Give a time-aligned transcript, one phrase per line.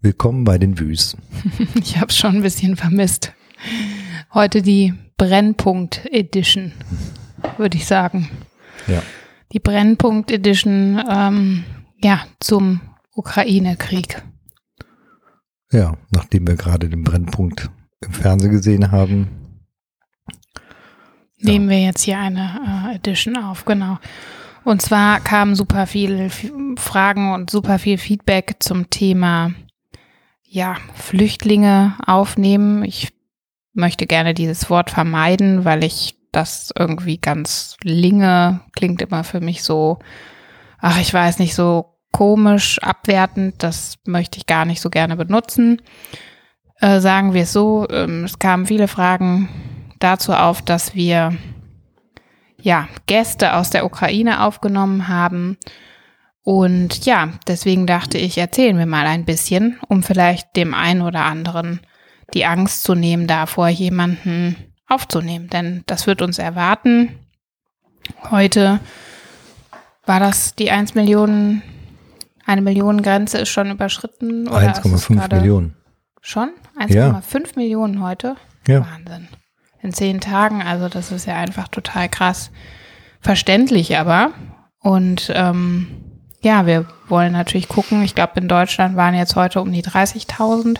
[0.00, 1.16] Willkommen bei den Wüs.
[1.74, 3.32] Ich habe schon ein bisschen vermisst.
[4.32, 6.70] Heute die Brennpunkt Edition,
[7.56, 8.30] würde ich sagen.
[8.86, 9.02] Ja.
[9.52, 11.64] Die Brennpunkt Edition, ähm,
[12.00, 12.80] ja, zum
[13.16, 14.22] Ukraine-Krieg.
[15.72, 17.68] Ja, nachdem wir gerade den Brennpunkt
[18.00, 19.26] im Fernsehen gesehen haben.
[21.40, 23.98] Nehmen wir jetzt hier eine äh, Edition auf, genau.
[24.62, 26.30] Und zwar kamen super viele
[26.76, 29.52] Fragen und super viel Feedback zum Thema,
[30.48, 32.84] ja, Flüchtlinge aufnehmen.
[32.84, 33.12] Ich
[33.74, 39.62] möchte gerne dieses Wort vermeiden, weil ich das irgendwie ganz linge klingt immer für mich
[39.62, 39.98] so,
[40.78, 43.62] ach, ich weiß nicht, so komisch, abwertend.
[43.62, 45.82] Das möchte ich gar nicht so gerne benutzen.
[46.80, 49.48] Äh, sagen wir es so, ähm, es kamen viele Fragen
[49.98, 51.36] dazu auf, dass wir
[52.60, 55.58] ja Gäste aus der Ukraine aufgenommen haben.
[56.48, 61.26] Und ja, deswegen dachte ich, erzählen wir mal ein bisschen, um vielleicht dem einen oder
[61.26, 61.80] anderen
[62.32, 64.56] die Angst zu nehmen, davor jemanden
[64.88, 65.50] aufzunehmen.
[65.50, 67.18] Denn das wird uns erwarten.
[68.30, 68.80] Heute
[70.06, 71.62] war das die 1 Millionen,
[72.46, 74.48] eine Millionen Grenze ist schon überschritten.
[74.48, 75.76] 1,5 Millionen.
[76.22, 76.48] Schon?
[76.80, 77.22] 1,5 ja.
[77.56, 78.36] Millionen heute?
[78.66, 78.86] Ja.
[78.90, 79.28] Wahnsinn.
[79.82, 82.50] In zehn Tagen, also das ist ja einfach total krass.
[83.20, 84.30] Verständlich aber.
[84.80, 86.07] Und ähm,
[86.40, 88.02] ja, wir wollen natürlich gucken.
[88.02, 90.78] Ich glaube, in Deutschland waren jetzt heute um die 30.000.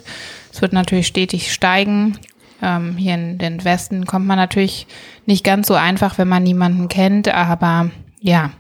[0.53, 2.19] Es wird natürlich stetig steigen.
[2.63, 4.87] Ähm, hier in den Westen kommt man natürlich
[5.27, 7.29] nicht ganz so einfach, wenn man niemanden kennt.
[7.29, 8.51] Aber ja,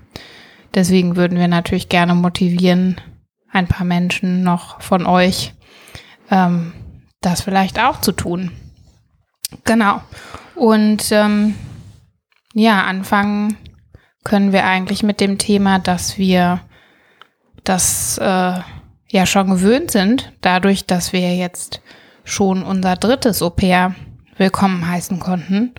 [0.74, 3.00] deswegen würden wir natürlich gerne motivieren,
[3.50, 5.54] ein paar Menschen noch von euch
[6.30, 6.72] ähm,
[7.20, 8.52] das vielleicht auch zu tun.
[9.64, 10.00] Genau.
[10.54, 11.54] Und ähm,
[12.54, 13.56] ja, anfangen
[14.24, 16.60] können wir eigentlich mit dem Thema, dass wir
[17.68, 18.60] das äh,
[19.10, 21.80] ja schon gewöhnt sind, dadurch, dass wir jetzt
[22.24, 23.94] schon unser drittes Au-pair
[24.36, 25.74] willkommen heißen konnten.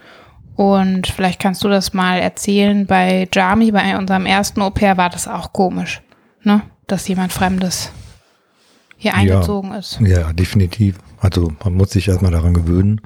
[0.55, 2.85] Und vielleicht kannst du das mal erzählen.
[2.85, 6.01] Bei Jami, bei unserem ersten Au-pair, war das auch komisch,
[6.43, 6.61] ne?
[6.87, 7.91] dass jemand Fremdes
[8.97, 9.99] hier eingezogen ja, ist.
[10.01, 10.97] Ja, definitiv.
[11.19, 13.01] Also man muss sich erstmal daran gewöhnen,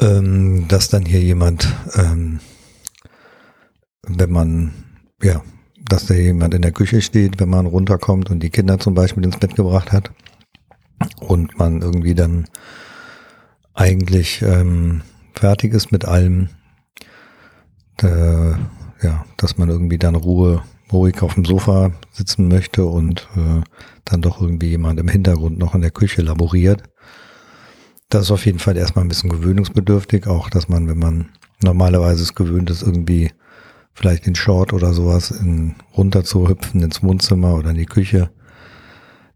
[0.00, 2.40] ähm, dass dann hier jemand, ähm,
[4.02, 4.74] wenn man,
[5.22, 5.40] ja,
[5.88, 9.24] dass da jemand in der Küche steht, wenn man runterkommt und die Kinder zum Beispiel
[9.24, 10.10] ins Bett gebracht hat
[11.20, 12.46] und man irgendwie dann
[13.74, 15.02] eigentlich ähm,
[15.34, 16.48] fertig ist mit allem,
[18.02, 18.50] äh,
[19.02, 20.62] ja, dass man irgendwie dann Ruhe,
[20.92, 23.62] ruhig auf dem Sofa sitzen möchte und äh,
[24.04, 26.82] dann doch irgendwie jemand im Hintergrund noch in der Küche laboriert.
[28.08, 31.30] Das ist auf jeden Fall erstmal ein bisschen gewöhnungsbedürftig, auch dass man, wenn man
[31.62, 33.30] normalerweise es gewöhnt ist, irgendwie
[33.94, 38.30] vielleicht in Short oder sowas in, runter zu hüpfen ins Wohnzimmer oder in die Küche,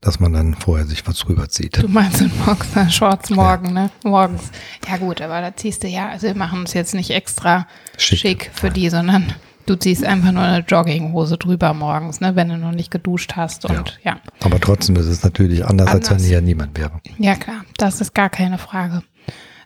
[0.00, 1.82] dass man dann vorher sich was drüber zieht.
[1.82, 3.72] Du meinst in Boxer Shorts morgen, ja.
[3.72, 3.90] ne?
[4.04, 4.50] Morgens.
[4.88, 7.66] Ja gut, aber da ziehst du ja, also wir machen es jetzt nicht extra
[7.96, 9.34] schick, schick für die, sondern
[9.66, 13.64] du ziehst einfach nur eine Jogginghose drüber morgens, ne, wenn du noch nicht geduscht hast
[13.64, 14.12] und ja.
[14.12, 14.20] ja.
[14.40, 17.00] Aber trotzdem ist es natürlich anders, anders, als wenn hier niemand wäre.
[17.18, 19.02] Ja klar, das ist gar keine Frage.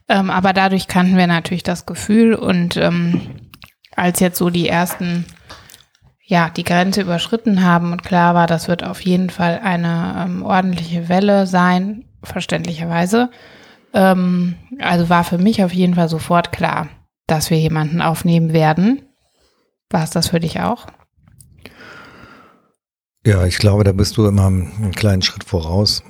[0.08, 3.20] Ähm, aber dadurch kannten wir natürlich das Gefühl und ähm,
[3.96, 5.24] als jetzt so die ersten,
[6.24, 10.42] ja, die Grenze überschritten haben und klar war, das wird auf jeden Fall eine ähm,
[10.42, 13.30] ordentliche Welle sein, verständlicherweise.
[13.92, 16.88] Ähm, also war für mich auf jeden Fall sofort klar,
[17.26, 19.02] dass wir jemanden aufnehmen werden.
[19.90, 20.86] War es das für dich auch?
[23.26, 26.02] Ja, ich glaube, da bist du immer einen kleinen Schritt voraus.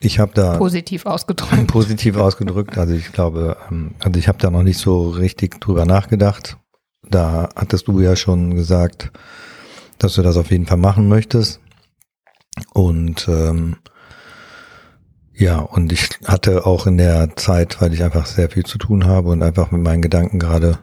[0.00, 1.66] Ich habe da positiv ausgedrückt.
[1.72, 2.78] Positiv ausgedrückt.
[2.78, 6.56] Also ich glaube, ähm, also ich habe da noch nicht so richtig drüber nachgedacht.
[7.02, 9.12] Da hattest du ja schon gesagt,
[9.98, 11.60] dass du das auf jeden Fall machen möchtest.
[12.72, 13.76] Und ähm,
[15.32, 19.06] ja, und ich hatte auch in der Zeit, weil ich einfach sehr viel zu tun
[19.06, 20.78] habe und einfach mit meinen Gedanken gerade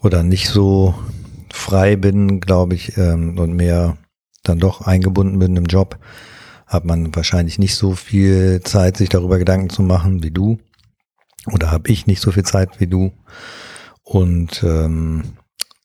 [0.00, 0.94] oder nicht so
[1.52, 3.96] frei bin, glaube ich, ähm, und mehr
[4.42, 5.98] dann doch eingebunden bin im Job,
[6.66, 10.58] hat man wahrscheinlich nicht so viel Zeit, sich darüber Gedanken zu machen wie du.
[11.52, 13.12] Oder habe ich nicht so viel Zeit wie du.
[14.12, 15.22] Und ähm,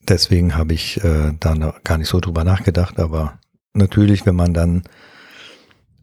[0.05, 2.99] deswegen habe ich äh, da gar nicht so drüber nachgedacht.
[2.99, 3.39] Aber
[3.73, 4.83] natürlich, wenn man dann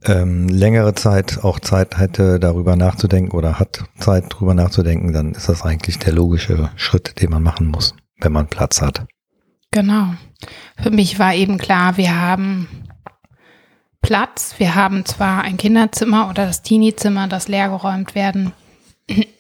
[0.06, 5.50] ähm, längere Zeit auch Zeit hätte, darüber nachzudenken oder hat Zeit darüber nachzudenken, dann ist
[5.50, 9.05] das eigentlich der logische Schritt, den man machen muss, wenn man Platz hat.
[9.71, 10.15] Genau.
[10.82, 12.69] Für mich war eben klar, wir haben
[14.00, 14.55] Platz.
[14.56, 18.55] Wir haben zwar ein Kinderzimmer oder das Teenie-Zimmer, das leergeräumt werden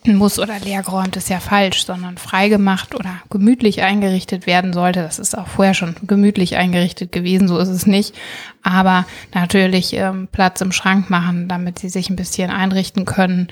[0.04, 5.00] muss oder leergeräumt ist ja falsch, sondern freigemacht oder gemütlich eingerichtet werden sollte.
[5.02, 8.14] Das ist auch vorher schon gemütlich eingerichtet gewesen, so ist es nicht.
[8.62, 13.48] Aber natürlich ähm, Platz im Schrank machen, damit sie sich ein bisschen einrichten können.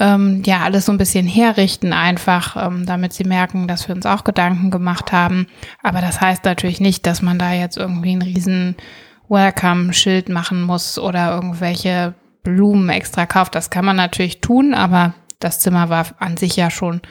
[0.00, 4.06] Ähm, ja, alles so ein bisschen herrichten einfach, ähm, damit sie merken, dass wir uns
[4.06, 5.46] auch Gedanken gemacht haben.
[5.82, 8.76] Aber das heißt natürlich nicht, dass man da jetzt irgendwie einen riesen
[9.28, 13.54] Welcome-Schild machen muss oder irgendwelche Blumen extra kauft.
[13.54, 15.14] Das kann man natürlich tun, aber
[15.44, 17.02] das Zimmer war an sich ja schon,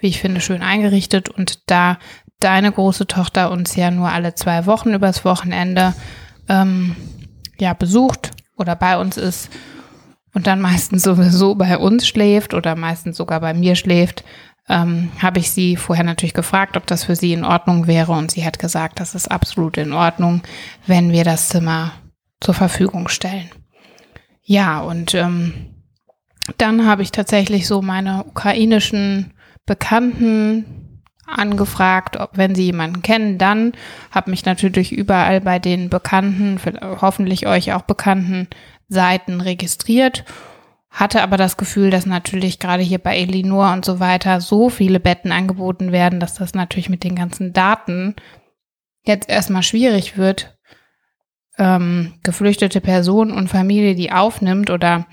[0.00, 1.28] wie ich finde, schön eingerichtet.
[1.28, 1.98] Und da
[2.40, 5.94] deine große Tochter uns ja nur alle zwei Wochen übers Wochenende
[6.48, 6.96] ähm,
[7.58, 9.50] ja besucht oder bei uns ist
[10.34, 14.24] und dann meistens sowieso bei uns schläft oder meistens sogar bei mir schläft,
[14.68, 18.32] ähm, habe ich sie vorher natürlich gefragt, ob das für sie in Ordnung wäre und
[18.32, 20.42] sie hat gesagt, das ist absolut in Ordnung,
[20.86, 21.92] wenn wir das Zimmer
[22.40, 23.48] zur Verfügung stellen.
[24.42, 25.75] Ja, und ähm,
[26.58, 29.32] dann habe ich tatsächlich so meine ukrainischen
[29.64, 33.72] Bekannten angefragt, ob wenn sie jemanden kennen, dann
[34.12, 36.60] habe mich natürlich überall bei den bekannten,
[37.00, 38.48] hoffentlich euch auch bekannten
[38.88, 40.24] Seiten registriert,
[40.88, 45.00] hatte aber das Gefühl, dass natürlich gerade hier bei Elinor und so weiter so viele
[45.00, 48.14] Betten angeboten werden, dass das natürlich mit den ganzen Daten
[49.04, 50.56] jetzt erstmal schwierig wird,
[51.58, 55.06] ähm, geflüchtete Person und Familie, die aufnimmt oder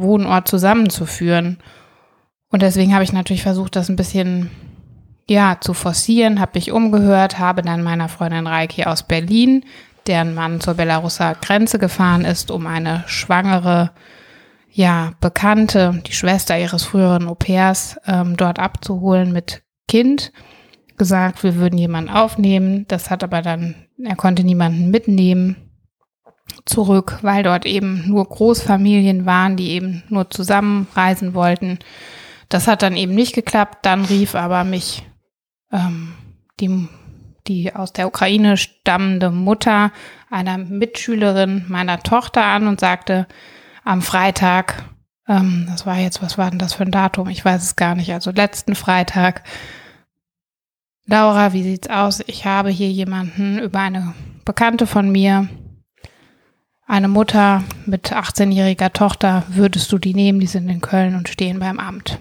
[0.00, 1.58] Wohnort zusammenzuführen.
[2.50, 4.50] Und deswegen habe ich natürlich versucht, das ein bisschen
[5.28, 9.64] ja zu forcieren, habe mich umgehört, habe dann meiner Freundin Reiki aus Berlin,
[10.06, 13.92] deren Mann zur Belaruser Grenze gefahren ist, um eine schwangere
[14.72, 20.32] ja Bekannte, die Schwester ihres früheren Au-pairs, ähm, dort abzuholen mit Kind,
[20.96, 22.84] gesagt, wir würden jemanden aufnehmen.
[22.88, 25.69] Das hat aber dann, er konnte niemanden mitnehmen
[26.64, 31.78] zurück, weil dort eben nur Großfamilien waren, die eben nur zusammenreisen wollten.
[32.48, 33.86] Das hat dann eben nicht geklappt.
[33.86, 35.04] Dann rief aber mich
[35.72, 36.14] ähm,
[36.58, 36.88] die,
[37.46, 39.92] die aus der Ukraine stammende Mutter
[40.30, 43.26] einer Mitschülerin meiner Tochter an und sagte
[43.84, 44.84] am Freitag,
[45.28, 47.28] ähm, das war jetzt, was war denn das für ein Datum?
[47.28, 48.12] Ich weiß es gar nicht.
[48.12, 49.44] Also letzten Freitag.
[51.06, 52.20] Laura, wie sieht's aus?
[52.26, 54.14] Ich habe hier jemanden über eine
[54.44, 55.48] Bekannte von mir,
[56.90, 60.40] eine Mutter mit 18-jähriger Tochter, würdest du die nehmen?
[60.40, 62.18] Die sind in Köln und stehen beim Amt.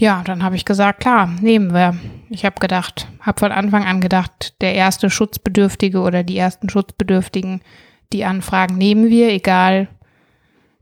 [0.00, 1.96] Ja, dann habe ich gesagt, klar, nehmen wir.
[2.28, 7.60] Ich habe gedacht, habe von Anfang an gedacht, der erste Schutzbedürftige oder die ersten Schutzbedürftigen,
[8.12, 9.86] die Anfragen nehmen wir, egal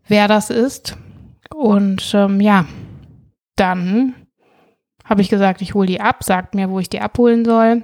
[0.08, 0.96] wer das ist.
[1.54, 2.64] Und ähm, ja,
[3.56, 4.14] dann
[5.04, 7.82] habe ich gesagt, ich hole die ab, sagt mir, wo ich die abholen soll.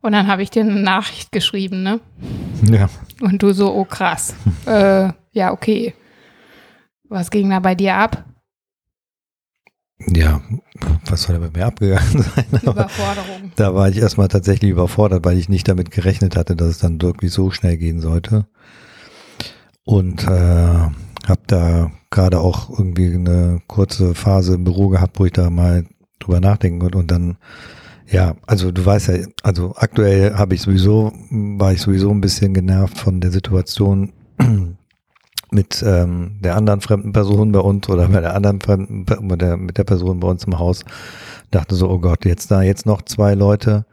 [0.00, 2.00] Und dann habe ich dir eine Nachricht geschrieben, ne?
[2.62, 2.88] Ja.
[3.20, 4.34] Und du so, oh krass.
[4.66, 5.94] äh, ja, okay.
[7.08, 8.24] Was ging da bei dir ab?
[10.06, 10.40] Ja,
[11.06, 12.44] was soll da bei mir abgegangen sein?
[12.62, 13.52] Überforderung.
[13.56, 17.02] Da war ich erstmal tatsächlich überfordert, weil ich nicht damit gerechnet hatte, dass es dann
[17.02, 18.46] wirklich so schnell gehen sollte.
[19.84, 20.28] Und äh,
[21.28, 25.84] habe da gerade auch irgendwie eine kurze Phase im Büro gehabt, wo ich da mal
[26.20, 27.36] drüber nachdenken konnte und dann
[28.10, 32.54] ja, also du weißt ja, also aktuell habe ich sowieso, war ich sowieso ein bisschen
[32.54, 34.12] genervt von der Situation
[35.50, 39.56] mit ähm, der anderen fremden Person bei uns oder bei der anderen fremden, mit der,
[39.56, 40.84] mit der Person bei uns im Haus.
[41.50, 43.84] Dachte so, oh Gott, jetzt da jetzt noch zwei Leute.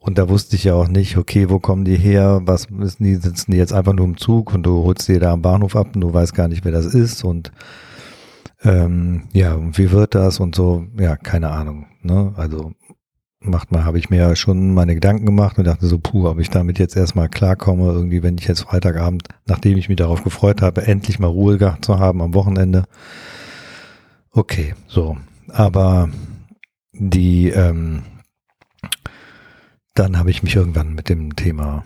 [0.00, 2.42] Und da wusste ich ja auch nicht, okay, wo kommen die her?
[2.44, 3.14] Was müssen die?
[3.14, 5.94] Sitzen die jetzt einfach nur im Zug und du holst die da am Bahnhof ab
[5.94, 7.52] und du weißt gar nicht, wer das ist und
[8.62, 11.86] ähm, ja, und wie wird das und so, ja, keine Ahnung.
[12.02, 12.32] Ne?
[12.36, 12.72] Also
[13.44, 16.38] macht mal, habe ich mir ja schon meine Gedanken gemacht und dachte so, puh, ob
[16.38, 20.62] ich damit jetzt erstmal klarkomme, irgendwie, wenn ich jetzt Freitagabend, nachdem ich mich darauf gefreut
[20.62, 22.84] habe, endlich mal Ruhe gehabt zu haben am Wochenende.
[24.30, 25.16] Okay, so.
[25.48, 26.08] Aber
[26.92, 28.02] die, ähm,
[29.94, 31.84] dann habe ich mich irgendwann mit dem Thema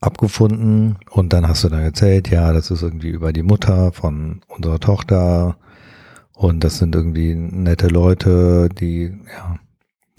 [0.00, 4.40] abgefunden und dann hast du dann erzählt, ja, das ist irgendwie über die Mutter von
[4.48, 5.56] unserer Tochter
[6.34, 9.56] und das sind irgendwie nette Leute, die, ja,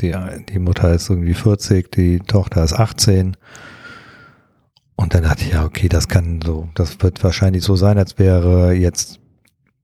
[0.02, 0.14] die,
[0.50, 3.38] die Mutter ist irgendwie 40, die Tochter ist 18.
[4.96, 8.18] Und dann dachte ich, ja, okay, das kann so, das wird wahrscheinlich so sein, als
[8.18, 9.20] wäre jetzt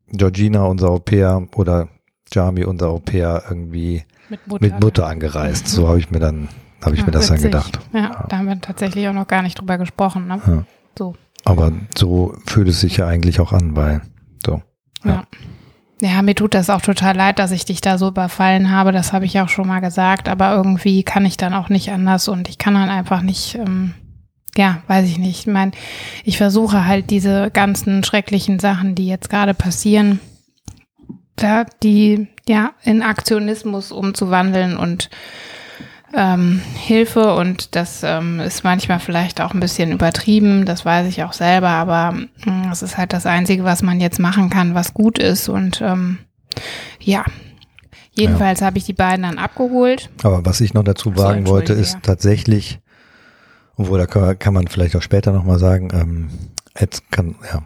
[0.08, 1.89] Georgina, unser Au-pair, oder
[2.32, 5.68] Jami, unser Au-pair, irgendwie mit Mutter, mit Mutter angereist.
[5.68, 6.48] So habe ich mir dann,
[6.82, 7.51] habe ich ja, mir das witzig.
[7.51, 7.80] dann gedacht.
[7.94, 10.27] Ja, ja, da haben wir tatsächlich auch noch gar nicht drüber gesprochen.
[10.27, 10.41] Ne?
[10.46, 10.63] Ja.
[10.98, 11.15] So.
[11.44, 14.01] Aber so fühlt es sich ja eigentlich auch an, weil
[14.46, 14.62] so.
[15.03, 15.12] ja.
[15.12, 15.24] ja.
[16.01, 18.91] Ja, mir tut das auch total leid, dass ich dich da so überfallen habe.
[18.91, 20.29] Das habe ich auch schon mal gesagt.
[20.29, 23.93] Aber irgendwie kann ich dann auch nicht anders und ich kann dann einfach nicht, ähm,
[24.58, 25.41] ja, weiß ich nicht.
[25.41, 25.72] Ich meine,
[26.24, 30.20] ich versuche halt diese ganzen schrecklichen Sachen, die jetzt gerade passieren,
[31.36, 35.12] da die ja in Aktionismus umzuwandeln und
[36.13, 41.24] ähm, Hilfe und das ähm, ist manchmal vielleicht auch ein bisschen übertrieben, das weiß ich
[41.24, 44.94] auch selber, aber mm, es ist halt das Einzige, was man jetzt machen kann, was
[44.94, 46.20] gut ist und ähm,
[47.00, 47.25] ja,
[48.12, 48.68] jedenfalls ja.
[48.68, 50.10] habe ich die beiden dann abgeholt.
[50.24, 52.80] Aber was ich noch dazu sagen so, wollte, ist tatsächlich,
[53.75, 56.30] obwohl da kann, kann man vielleicht auch später nochmal sagen, ähm,
[56.80, 57.63] jetzt kann, ja,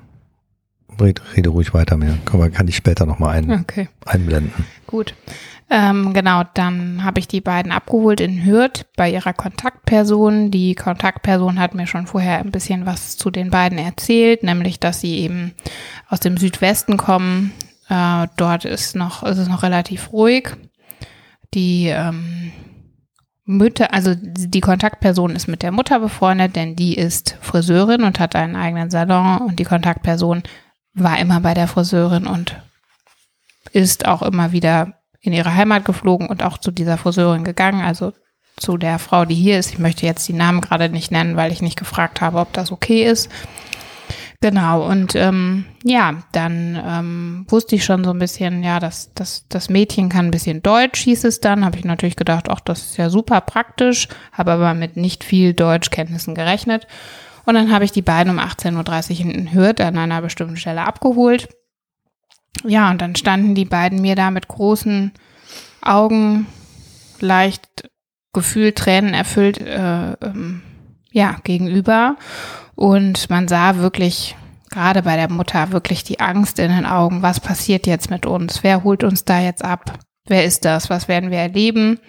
[1.02, 3.90] rede, rede ruhig weiter mehr, kann, kann ich später nochmal ein, okay.
[4.06, 4.66] einblenden.
[4.88, 5.16] Gut.
[5.69, 10.51] Ähm, genau, dann habe ich die beiden abgeholt in Hürth bei ihrer Kontaktperson.
[10.51, 15.01] Die Kontaktperson hat mir schon vorher ein bisschen was zu den beiden erzählt, nämlich, dass
[15.01, 15.53] sie eben
[16.07, 17.51] aus dem Südwesten kommen.
[17.89, 20.50] Äh, dort ist noch, ist es noch relativ ruhig.
[21.55, 22.51] Die ähm,
[23.45, 28.36] Mütter, also die Kontaktperson ist mit der Mutter befreundet, denn die ist Friseurin und hat
[28.36, 30.43] einen eigenen Salon und die Kontaktperson
[30.93, 32.60] war immer bei der Friseurin und
[33.72, 38.13] ist auch immer wieder in ihre Heimat geflogen und auch zu dieser Friseurin gegangen, also
[38.58, 39.72] zu der Frau, die hier ist.
[39.72, 42.72] Ich möchte jetzt die Namen gerade nicht nennen, weil ich nicht gefragt habe, ob das
[42.72, 43.29] okay ist.
[44.41, 49.48] Genau, und ähm, ja, dann ähm, wusste ich schon so ein bisschen, ja, dass das,
[49.50, 51.65] das Mädchen kann ein bisschen Deutsch, hieß es dann.
[51.65, 55.53] Habe ich natürlich gedacht, ach, das ist ja super praktisch, habe aber mit nicht viel
[55.53, 56.86] Deutschkenntnissen gerechnet.
[57.46, 60.84] Und dann habe ich die beiden um 18.30 Uhr in Hürth an einer bestimmten Stelle
[60.84, 61.50] abgeholt
[62.63, 65.12] ja, und dann standen die beiden mir da mit großen
[65.81, 66.47] Augen,
[67.19, 67.89] leicht
[68.33, 70.62] gefühlt Tränen erfüllt, äh, ähm,
[71.12, 72.17] ja, gegenüber.
[72.75, 74.35] Und man sah wirklich,
[74.69, 77.21] gerade bei der Mutter, wirklich die Angst in den Augen.
[77.21, 78.63] Was passiert jetzt mit uns?
[78.63, 79.97] Wer holt uns da jetzt ab?
[80.27, 80.89] Wer ist das?
[80.89, 82.00] Was werden wir erleben?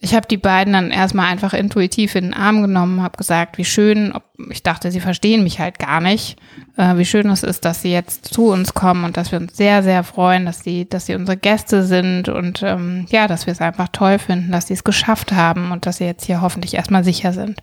[0.00, 3.64] Ich habe die beiden dann erstmal einfach intuitiv in den Arm genommen, habe gesagt, wie
[3.64, 4.12] schön,
[4.48, 6.38] ich dachte, sie verstehen mich halt gar nicht,
[6.76, 9.56] äh, wie schön es ist, dass sie jetzt zu uns kommen und dass wir uns
[9.56, 13.52] sehr, sehr freuen, dass sie, dass sie unsere Gäste sind und ähm, ja, dass wir
[13.52, 16.74] es einfach toll finden, dass sie es geschafft haben und dass sie jetzt hier hoffentlich
[16.74, 17.60] erstmal sicher sind.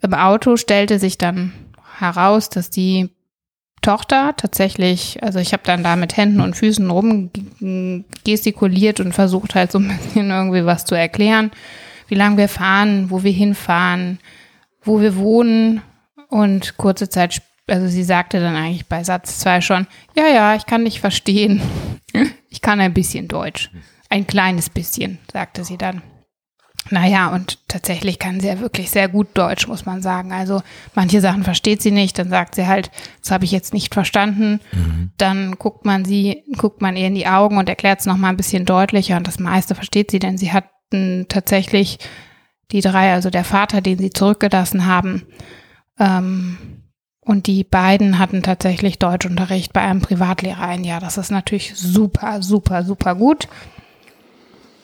[0.00, 1.52] Im Auto stellte sich dann
[1.98, 3.10] heraus, dass die
[3.82, 9.72] Tochter tatsächlich, also ich habe dann da mit Händen und Füßen rumgestikuliert und versucht halt
[9.72, 11.50] so ein bisschen irgendwie was zu erklären,
[12.08, 14.18] wie lange wir fahren, wo wir hinfahren,
[14.82, 15.82] wo wir wohnen
[16.28, 19.86] und kurze Zeit, also sie sagte dann eigentlich bei Satz zwei schon,
[20.16, 21.60] ja, ja, ich kann dich verstehen.
[22.48, 23.70] Ich kann ein bisschen Deutsch.
[24.10, 26.02] Ein kleines bisschen, sagte sie dann.
[26.92, 30.30] Naja, und tatsächlich kann sie ja wirklich sehr gut Deutsch, muss man sagen.
[30.30, 30.62] Also
[30.94, 32.90] manche Sachen versteht sie nicht, dann sagt sie halt,
[33.22, 34.60] das habe ich jetzt nicht verstanden.
[34.72, 35.10] Mhm.
[35.16, 38.36] Dann guckt man sie, guckt man ihr in die Augen und erklärt es nochmal ein
[38.36, 41.98] bisschen deutlicher und das meiste versteht sie, denn sie hatten tatsächlich
[42.72, 45.22] die drei, also der Vater, den sie zurückgelassen haben,
[45.98, 46.58] ähm,
[47.24, 51.00] und die beiden hatten tatsächlich Deutschunterricht bei einem Privatlehrer ein Jahr.
[51.00, 53.48] Das ist natürlich super, super, super gut.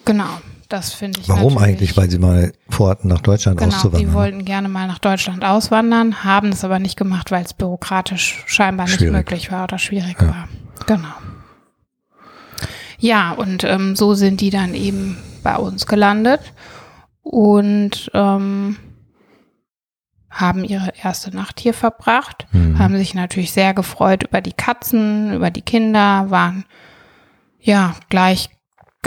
[0.05, 0.39] Genau.
[0.69, 1.29] Das finde ich.
[1.29, 1.97] Warum eigentlich?
[1.97, 4.01] Weil sie mal vorhatten, nach Deutschland genau, auszuwandern.
[4.01, 8.43] Die wollten gerne mal nach Deutschland auswandern, haben es aber nicht gemacht, weil es bürokratisch
[8.47, 9.01] scheinbar schwierig.
[9.01, 10.29] nicht möglich war oder schwierig ja.
[10.29, 10.49] war.
[10.87, 11.09] Genau.
[12.99, 16.41] Ja, und ähm, so sind die dann eben bei uns gelandet
[17.23, 18.77] und ähm,
[20.31, 22.79] haben ihre erste Nacht hier verbracht, mhm.
[22.79, 26.65] haben sich natürlich sehr gefreut über die Katzen, über die Kinder, waren
[27.61, 28.51] ja gleich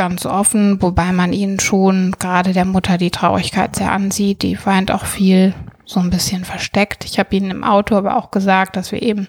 [0.01, 4.41] ganz offen, wobei man ihnen schon gerade der Mutter die Traurigkeit sehr ansieht.
[4.41, 5.53] Die weint auch viel,
[5.86, 7.05] so ein bisschen versteckt.
[7.05, 9.27] Ich habe ihnen im Auto aber auch gesagt, dass wir eben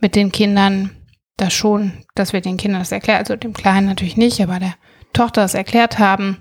[0.00, 0.90] mit den Kindern
[1.36, 4.74] das schon, dass wir den Kindern das erklären, also dem Kleinen natürlich nicht, aber der
[5.12, 6.38] Tochter das erklärt haben,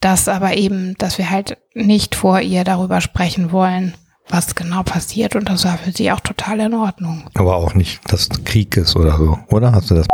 [0.00, 3.94] dass aber eben, dass wir halt nicht vor ihr darüber sprechen wollen,
[4.28, 7.24] was genau passiert und das war für sie auch total in Ordnung.
[7.32, 9.72] Aber auch nicht, dass Krieg ist oder so, oder?
[9.72, 10.06] Hast du das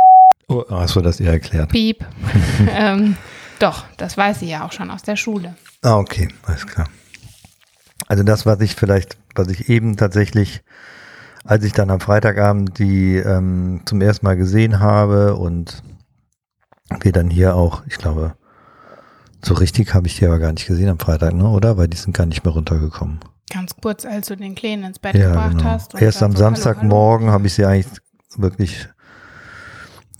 [0.47, 1.69] Oh, hast du das ihr erklärt?
[1.69, 2.05] Piep.
[2.75, 3.17] ähm,
[3.59, 5.55] doch, das weiß sie ja auch schon aus der Schule.
[5.81, 6.87] Ah, okay, alles klar.
[8.07, 10.61] Also das, was ich vielleicht, was ich eben tatsächlich,
[11.43, 15.81] als ich dann am Freitagabend die ähm, zum ersten Mal gesehen habe und
[17.01, 18.35] wir dann hier auch, ich glaube,
[19.43, 21.47] so richtig habe ich die aber gar nicht gesehen am Freitag, ne?
[21.47, 21.77] oder?
[21.77, 23.19] Weil die sind gar nicht mehr runtergekommen.
[23.51, 25.63] Ganz kurz, als du den Kleinen ins Bett ja, gebracht genau.
[25.65, 25.95] hast.
[25.95, 28.01] Erst am Samstagmorgen habe ich sie eigentlich
[28.37, 28.89] wirklich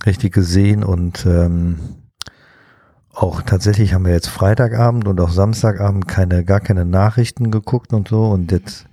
[0.06, 1.78] richtig gesehen und ähm,
[3.12, 8.08] auch tatsächlich haben wir jetzt Freitagabend und auch Samstagabend keine, gar keine Nachrichten geguckt und
[8.08, 8.86] so und jetzt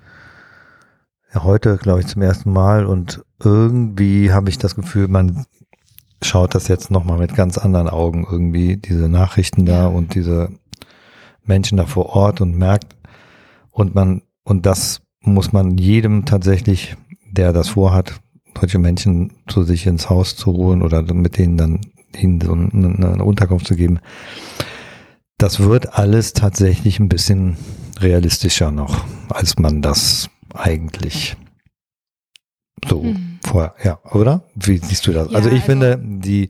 [1.34, 5.46] ja, heute, glaube ich, zum ersten Mal und irgendwie habe ich das Gefühl, man
[6.22, 10.50] schaut das jetzt nochmal mit ganz anderen Augen irgendwie, diese Nachrichten da und diese
[11.44, 12.96] Menschen da vor Ort und merkt
[13.72, 16.96] und man, und das muss man jedem tatsächlich,
[17.30, 18.22] der das vorhat,
[18.60, 21.82] solche Menschen zu sich ins Haus zu holen oder mit denen dann
[22.18, 24.00] ihnen so eine, Unterkunft zu geben.
[25.38, 27.58] Das wird alles tatsächlich ein bisschen
[28.00, 31.36] realistischer noch, als man das eigentlich
[32.88, 33.40] so hm.
[33.46, 34.44] vorher, ja, oder?
[34.56, 35.32] Wie siehst du das?
[35.32, 36.50] Ja, also ich also finde, die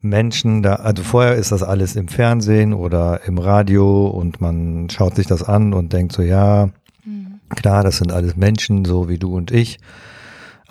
[0.00, 5.16] Menschen da, also vorher ist das alles im Fernsehen oder im Radio und man schaut
[5.16, 6.70] sich das an und denkt so, ja,
[7.02, 7.40] hm.
[7.50, 9.78] klar, das sind alles Menschen, so wie du und ich,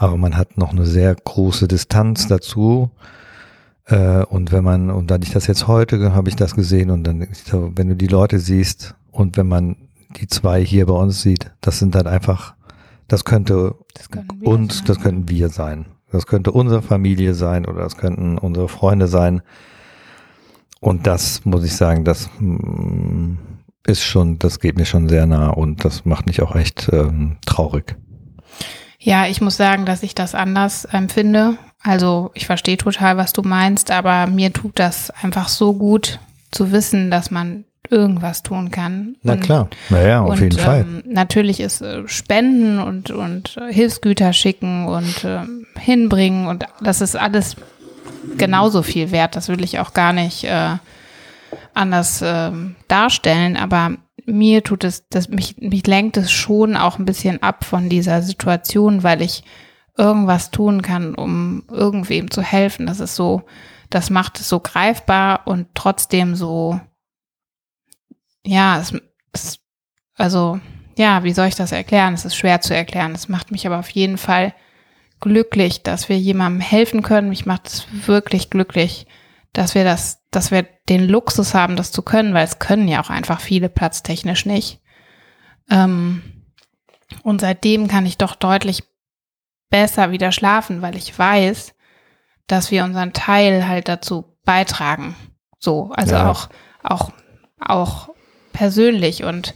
[0.04, 2.92] aber man hat noch eine sehr große Distanz dazu.
[3.86, 7.06] Äh, und wenn man, und dann ich das jetzt heute, habe ich das gesehen und
[7.06, 9.78] dann, wenn du die Leute siehst und wenn man
[10.18, 12.54] die zwei hier bei uns sieht, das sind dann einfach,
[13.08, 14.10] das könnte das
[14.44, 14.88] uns, sein.
[14.88, 15.86] das könnten wir sein.
[16.12, 19.42] Das könnte unsere Familie sein oder das könnten unsere Freunde sein.
[20.82, 23.36] Und das muss ich sagen, das mm,
[23.88, 27.38] ist schon, das geht mir schon sehr nah und das macht mich auch echt ähm,
[27.46, 27.96] traurig.
[29.04, 31.58] Ja, ich muss sagen, dass ich das anders empfinde.
[31.82, 36.20] Also ich verstehe total, was du meinst, aber mir tut das einfach so gut
[36.52, 39.18] zu wissen, dass man irgendwas tun kann.
[39.22, 40.86] Na klar, naja, auf und, jeden ähm, Fall.
[41.06, 45.42] Natürlich ist äh, Spenden und, und Hilfsgüter schicken und äh,
[45.78, 47.58] hinbringen und das ist alles
[48.38, 49.36] genauso viel wert.
[49.36, 50.78] Das will ich auch gar nicht äh,
[51.74, 52.52] anders äh,
[52.88, 57.66] darstellen, aber mir tut es, das, mich, mich lenkt es schon auch ein bisschen ab
[57.66, 59.44] von dieser Situation, weil ich
[59.98, 62.86] irgendwas tun kann, um irgendwem zu helfen.
[62.86, 63.44] Das ist so,
[63.90, 66.80] das macht es so greifbar und trotzdem so,
[68.46, 68.94] ja, es,
[69.32, 69.60] es,
[70.16, 70.60] also,
[70.98, 72.14] ja, wie soll ich das erklären?
[72.14, 73.14] Es ist schwer zu erklären.
[73.14, 74.54] Es macht mich aber auf jeden Fall
[75.20, 77.30] glücklich, dass wir jemandem helfen können.
[77.30, 79.08] Mich macht es wirklich glücklich,
[79.54, 83.02] dass wir das, dass wir den Luxus haben, das zu können, weil es können ja
[83.02, 84.82] auch einfach viele platztechnisch nicht.
[85.70, 86.22] Ähm,
[87.22, 88.84] und seitdem kann ich doch deutlich
[89.70, 91.74] besser wieder schlafen, weil ich weiß,
[92.48, 95.16] dass wir unseren Teil halt dazu beitragen.
[95.60, 96.30] So, also ja.
[96.30, 96.50] auch,
[96.84, 97.12] auch,
[97.60, 98.10] auch
[98.52, 99.54] persönlich und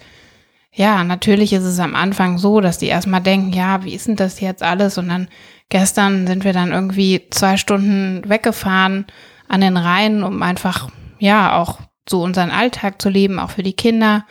[0.71, 4.15] ja, natürlich ist es am Anfang so, dass die erstmal denken, ja, wie ist denn
[4.15, 4.99] das jetzt alles?
[4.99, 5.27] Und dann
[5.69, 9.07] gestern sind wir dann irgendwie zwei Stunden weggefahren
[9.47, 13.73] an den Rhein, um einfach, ja, auch so unseren Alltag zu leben, auch für die
[13.73, 14.25] Kinder.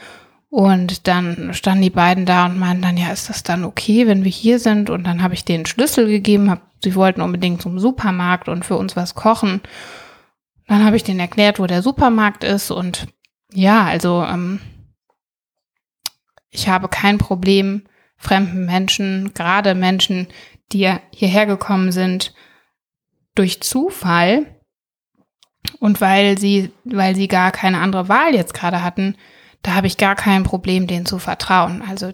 [0.49, 4.25] Und dann standen die beiden da und meinten dann, ja, ist das dann okay, wenn
[4.25, 4.89] wir hier sind?
[4.91, 8.77] Und dann habe ich denen Schlüssel gegeben, hab, sie wollten unbedingt zum Supermarkt und für
[8.77, 9.61] uns was kochen.
[10.67, 12.71] Dann habe ich denen erklärt, wo der Supermarkt ist.
[12.71, 13.07] Und
[13.53, 14.61] ja, also ähm,
[16.51, 17.83] ich habe kein Problem,
[18.17, 20.29] fremden Menschen, gerade Menschen,
[20.73, 22.35] die hierher gekommen sind,
[23.35, 24.56] durch Zufall
[25.81, 29.17] und weil sie, weil sie gar keine andere Wahl jetzt gerade hatten,
[29.63, 31.83] da habe ich gar kein Problem, denen zu vertrauen.
[31.89, 32.13] Also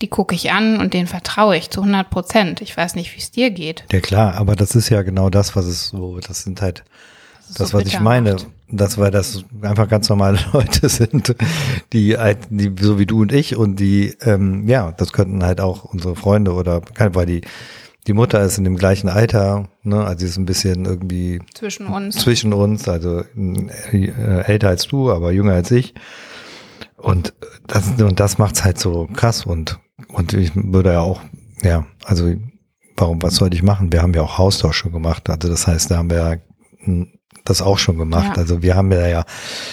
[0.00, 2.60] die gucke ich an und denen vertraue ich zu 100 Prozent.
[2.60, 3.84] Ich weiß nicht, wie es dir geht.
[3.92, 6.84] Ja klar, aber das ist ja genau das, was es so, das sind halt
[7.48, 8.46] das, das so was ich meine, macht.
[8.70, 11.34] dass weil das einfach ganz normale Leute sind,
[11.92, 15.60] die halt, die so wie du und ich und die, ähm, ja, das könnten halt
[15.60, 17.40] auch unsere Freunde oder weil die
[18.08, 21.86] die Mutter ist in dem gleichen Alter, ne, also sie ist ein bisschen irgendwie zwischen
[21.86, 22.16] uns.
[22.16, 23.22] Zwischen uns, also
[23.92, 25.94] äh, älter als du, aber jünger als ich.
[26.96, 27.34] Und
[27.66, 31.20] das, und das macht's halt so krass und, und ich würde ja auch,
[31.62, 32.34] ja, also
[32.96, 33.92] warum, was sollte ich machen?
[33.92, 35.28] Wir haben ja auch Haustausch schon gemacht.
[35.28, 37.06] Also das heißt, da haben wir ja
[37.48, 38.36] das auch schon gemacht.
[38.36, 38.42] Ja.
[38.42, 39.24] Also wir haben ja, ja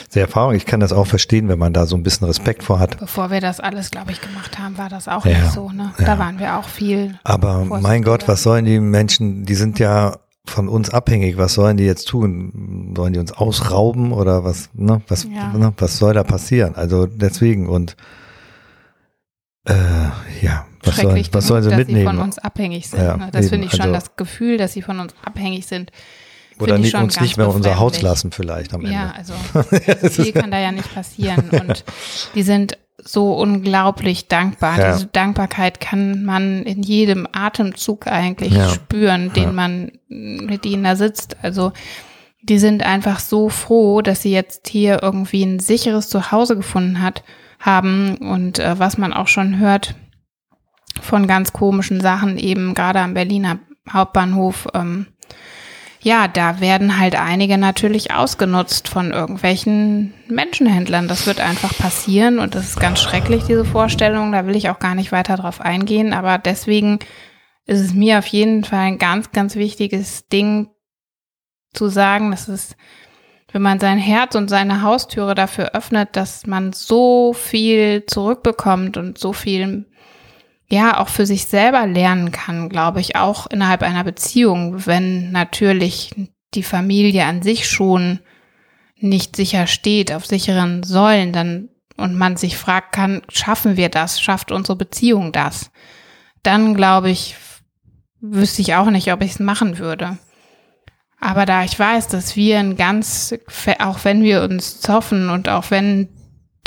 [0.09, 0.55] sehr Erfahrung.
[0.55, 2.99] Ich kann das auch verstehen, wenn man da so ein bisschen Respekt vor hat.
[2.99, 5.69] Bevor wir das alles, glaube ich, gemacht haben, war das auch ja, nicht so.
[5.69, 5.93] Ne?
[5.97, 7.19] Da waren wir auch viel.
[7.23, 11.38] Aber mein Gott, was sollen die Menschen, die sind ja von uns abhängig.
[11.38, 12.93] Was sollen die jetzt tun?
[12.95, 15.01] Sollen die uns ausrauben oder was, ne?
[15.07, 15.51] Was, ja.
[15.53, 15.73] ne?
[15.77, 16.75] was soll da passieren?
[16.75, 17.95] Also deswegen und
[19.65, 19.73] äh,
[20.41, 22.01] ja, was, sollen, was sollen sie dass mitnehmen?
[22.01, 23.01] Sie von uns abhängig sind.
[23.01, 23.29] Ja, ne?
[23.31, 25.91] Das finde ich schon also, das Gefühl, dass sie von uns abhängig sind.
[26.60, 28.94] Oder nicht, uns nicht mehr unser Haus lassen vielleicht am Ende.
[28.94, 29.34] Ja, also
[30.10, 31.50] viel kann da ja nicht passieren.
[31.52, 31.84] Und
[32.34, 34.80] die sind so unglaublich dankbar.
[34.80, 34.94] Ja.
[34.94, 38.70] Diese Dankbarkeit kann man in jedem Atemzug eigentlich ja.
[38.70, 39.52] spüren, den ja.
[39.52, 41.38] man mit ihnen da sitzt.
[41.41, 41.74] Also
[42.41, 47.24] die sind einfach so froh, dass sie jetzt hier irgendwie ein sicheres Zuhause gefunden hat,
[47.60, 49.96] haben und äh, was man auch schon hört
[51.02, 53.60] von ganz komischen Sachen, eben gerade am Berliner
[53.91, 55.08] Hauptbahnhof, ähm,
[56.06, 61.08] ja, da werden halt einige natürlich ausgenutzt von irgendwelchen Menschenhändlern.
[61.08, 64.32] Das wird einfach passieren und das ist ganz schrecklich, diese Vorstellung.
[64.32, 66.13] Da will ich auch gar nicht weiter drauf eingehen.
[66.13, 67.00] Aber deswegen
[67.65, 70.68] ist es mir auf jeden Fall ein ganz, ganz wichtiges Ding
[71.74, 72.76] zu sagen, dass es,
[73.52, 79.18] wenn man sein Herz und seine Haustüre dafür öffnet, dass man so viel zurückbekommt und
[79.18, 79.88] so viel
[80.67, 86.12] ja auch für sich selber lernen kann, glaube ich, auch innerhalb einer Beziehung, wenn natürlich
[86.54, 88.19] die Familie an sich schon
[88.97, 94.19] nicht sicher steht, auf sicheren Säulen, dann und man sich fragt, kann, schaffen wir das?
[94.19, 95.71] Schafft unsere Beziehung das?
[96.43, 97.36] Dann glaube ich,
[98.19, 100.17] wüsste ich auch nicht, ob ich es machen würde.
[101.19, 103.34] Aber da ich weiß, dass wir ein ganz,
[103.80, 106.10] auch wenn wir uns zoffen und auch wenn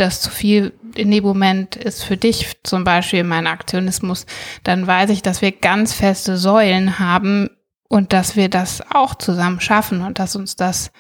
[0.01, 4.27] das zu viel in dem Moment ist für dich, zum Beispiel mein Aktionismus,
[4.65, 7.51] dann weiß ich, dass wir ganz feste Säulen haben
[7.89, 10.91] und dass wir das auch zusammen schaffen und dass uns das,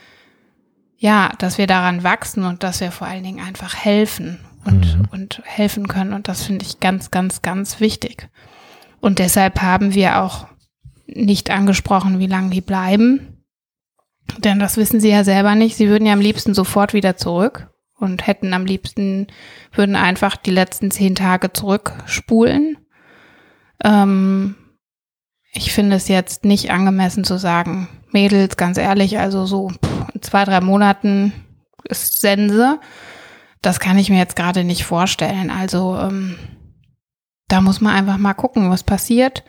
[0.96, 5.08] ja, dass wir daran wachsen und dass wir vor allen Dingen einfach helfen und, mhm.
[5.10, 6.12] und helfen können.
[6.12, 8.28] Und das finde ich ganz, ganz, ganz wichtig.
[9.00, 10.46] Und deshalb haben wir auch
[11.06, 13.44] nicht angesprochen, wie lange die bleiben.
[14.38, 15.76] Denn das wissen sie ja selber nicht.
[15.76, 19.26] Sie würden ja am liebsten sofort wieder zurück und hätten am liebsten,
[19.72, 22.78] würden einfach die letzten zehn Tage zurückspulen.
[23.84, 24.54] Ähm,
[25.52, 29.72] ich finde es jetzt nicht angemessen zu sagen, Mädels, ganz ehrlich, also so
[30.14, 31.32] in zwei, drei Monaten
[31.84, 32.80] ist Sense.
[33.62, 35.50] Das kann ich mir jetzt gerade nicht vorstellen.
[35.50, 36.38] Also ähm,
[37.48, 39.42] da muss man einfach mal gucken, was passiert.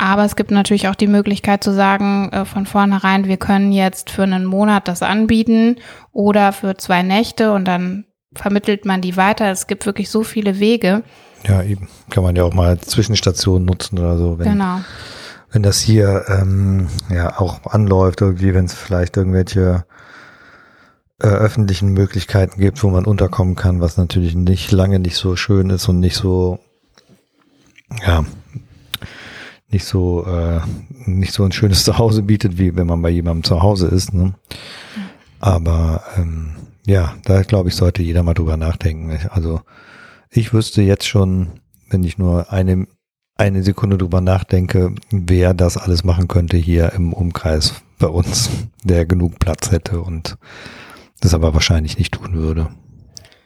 [0.00, 4.08] Aber es gibt natürlich auch die Möglichkeit zu sagen, äh, von vornherein, wir können jetzt
[4.08, 5.76] für einen Monat das anbieten
[6.10, 9.50] oder für zwei Nächte und dann vermittelt man die weiter.
[9.50, 11.02] Es gibt wirklich so viele Wege.
[11.46, 11.88] Ja, eben.
[12.08, 14.38] Kann man ja auch mal Zwischenstationen nutzen oder so.
[14.38, 14.80] Wenn, genau.
[15.52, 19.84] Wenn das hier ähm, ja auch anläuft, irgendwie, wenn es vielleicht irgendwelche
[21.18, 25.68] äh, öffentlichen Möglichkeiten gibt, wo man unterkommen kann, was natürlich nicht lange nicht so schön
[25.68, 26.58] ist und nicht so
[28.06, 28.24] ja,
[29.70, 30.60] nicht so äh,
[31.06, 34.12] nicht so ein schönes Zuhause bietet, wie wenn man bei jemandem zu Hause ist.
[34.12, 34.34] Ne?
[35.40, 36.56] Aber ähm,
[36.86, 39.18] ja, da glaube ich, sollte jeder mal drüber nachdenken.
[39.30, 39.60] Also
[40.30, 41.48] ich wüsste jetzt schon,
[41.88, 42.86] wenn ich nur eine
[43.36, 48.50] eine Sekunde drüber nachdenke, wer das alles machen könnte hier im Umkreis bei uns,
[48.84, 50.36] der genug Platz hätte und
[51.20, 52.68] das aber wahrscheinlich nicht tun würde.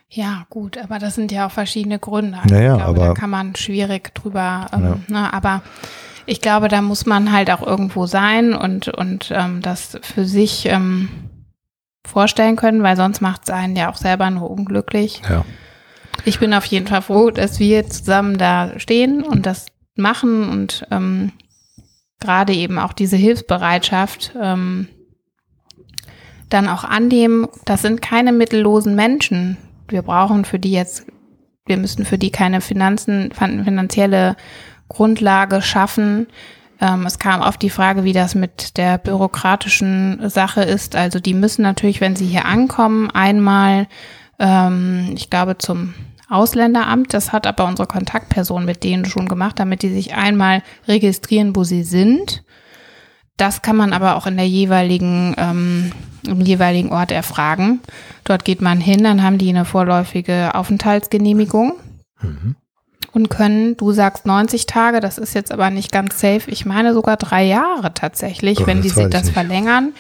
[0.09, 2.39] Ja, gut, aber das sind ja auch verschiedene Gründe.
[2.39, 4.99] Also naja, glaube, aber da kann man schwierig drüber, ähm, ja.
[5.09, 5.63] ne, aber
[6.27, 10.67] ich glaube, da muss man halt auch irgendwo sein und, und ähm, das für sich
[10.67, 11.09] ähm,
[12.07, 15.23] vorstellen können, weil sonst macht es einen ja auch selber nur unglücklich.
[15.29, 15.45] Ja.
[16.25, 20.87] Ich bin auf jeden Fall froh, dass wir zusammen da stehen und das machen und
[20.91, 21.33] ähm,
[22.21, 24.89] gerade eben auch diese Hilfsbereitschaft ähm,
[26.49, 29.57] dann auch annehmen, das sind keine mittellosen Menschen.
[29.89, 31.07] Wir brauchen für die jetzt,
[31.67, 34.37] wir müssen für die keine Finanzen, finanzielle
[34.89, 36.27] Grundlage schaffen.
[36.81, 40.97] Ähm, es kam auf die Frage, wie das mit der bürokratischen Sache ist.
[40.97, 43.87] Also die müssen natürlich, wenn sie hier ankommen, einmal,
[44.39, 45.95] ähm, ich glaube, zum
[46.29, 47.15] Ausländeramt.
[47.15, 51.65] Das hat aber unsere Kontaktperson mit denen schon gemacht, damit die sich einmal registrieren, wo
[51.65, 52.45] sie sind.
[53.37, 55.93] Das kann man aber auch in der jeweiligen, ähm,
[56.27, 57.81] im jeweiligen Ort erfragen.
[58.25, 61.75] Dort geht man hin, dann haben die eine vorläufige Aufenthaltsgenehmigung.
[62.21, 62.57] Mhm
[63.15, 66.51] und können, du sagst 90 Tage, das ist jetzt aber nicht ganz safe.
[66.51, 69.35] Ich meine sogar drei Jahre tatsächlich, oh, wenn die sich das nicht.
[69.35, 69.93] verlängern,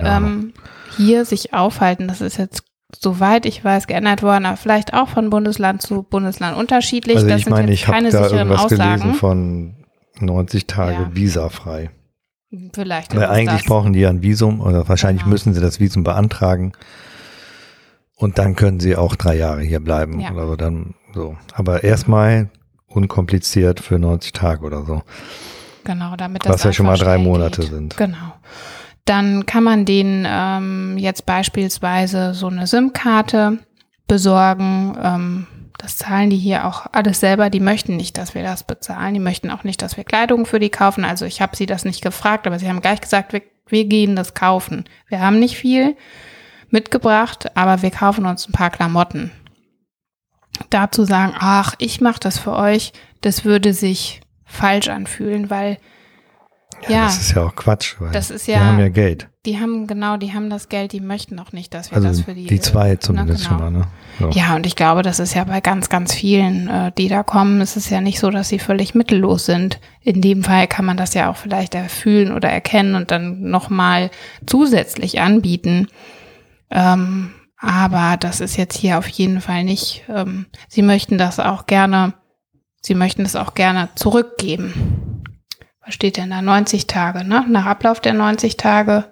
[0.00, 0.54] ähm,
[0.96, 2.08] hier sich aufhalten.
[2.08, 2.64] Das ist jetzt
[2.98, 7.16] soweit ich weiß, geändert worden, aber vielleicht auch von Bundesland zu Bundesland unterschiedlich.
[7.16, 9.00] Also das ich meine, ich habe da irgendwas Aussagen.
[9.00, 9.74] gelesen von
[10.20, 11.10] 90 Tage ja.
[11.12, 11.90] visafrei.
[12.72, 13.14] Vielleicht.
[13.14, 13.68] Weil eigentlich das.
[13.68, 15.32] brauchen die ja ein Visum oder wahrscheinlich genau.
[15.32, 16.72] müssen sie das Visum beantragen.
[18.16, 20.32] Und dann können sie auch drei Jahre hier bleiben ja.
[20.32, 20.56] oder so.
[20.56, 21.36] Dann so.
[21.52, 22.50] Aber erstmal
[22.86, 25.02] unkompliziert für 90 Tage oder so.
[25.84, 27.70] Genau, damit das Was ja schon mal drei Monate geht.
[27.70, 27.96] sind.
[27.96, 28.34] Genau.
[29.04, 33.58] Dann kann man denen ähm, jetzt beispielsweise so eine SIM-Karte
[34.06, 34.96] besorgen.
[35.02, 35.46] Ähm,
[35.76, 37.50] das zahlen die hier auch alles selber.
[37.50, 39.12] Die möchten nicht, dass wir das bezahlen.
[39.12, 41.04] Die möchten auch nicht, dass wir Kleidung für die kaufen.
[41.04, 44.16] Also ich habe sie das nicht gefragt, aber sie haben gleich gesagt, wir, wir gehen
[44.16, 44.84] das kaufen.
[45.08, 45.96] Wir haben nicht viel
[46.74, 49.30] mitgebracht, aber wir kaufen uns ein paar Klamotten
[50.70, 55.78] dazu sagen, ach, ich mache das für euch, das würde sich falsch anfühlen, weil
[56.82, 59.28] ja, ja, das ist ja auch Quatsch, weil das ist ja, die haben ja Geld.
[59.46, 62.20] Die haben genau, die haben das Geld, die möchten auch nicht, dass wir also das
[62.20, 62.46] für die.
[62.46, 63.60] Die zwei äh, zumindest genau.
[63.60, 63.86] schon mal, ne?
[64.18, 64.30] So.
[64.30, 67.60] Ja, und ich glaube, das ist ja bei ganz, ganz vielen, äh, die da kommen,
[67.60, 69.80] ist es ja nicht so, dass sie völlig mittellos sind.
[70.02, 74.10] In dem Fall kann man das ja auch vielleicht erfühlen oder erkennen und dann nochmal
[74.46, 75.88] zusätzlich anbieten.
[76.74, 80.04] Ähm, aber das ist jetzt hier auf jeden Fall nicht.
[80.08, 82.12] Ähm, sie möchten das auch gerne,
[82.82, 85.22] sie möchten es auch gerne zurückgeben.
[85.84, 86.42] Was steht denn da?
[86.42, 87.44] 90 Tage, ne?
[87.48, 89.04] Nach Ablauf der 90 Tage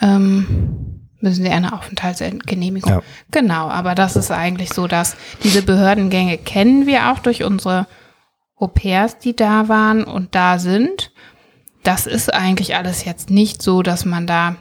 [0.00, 2.90] ähm, müssen sie eine Aufenthaltsgenehmigung.
[2.90, 3.02] Ja.
[3.30, 7.86] Genau, aber das ist eigentlich so, dass diese Behördengänge kennen wir auch durch unsere
[8.56, 11.12] Au-pairs, die da waren und da sind.
[11.84, 14.56] Das ist eigentlich alles jetzt nicht so, dass man da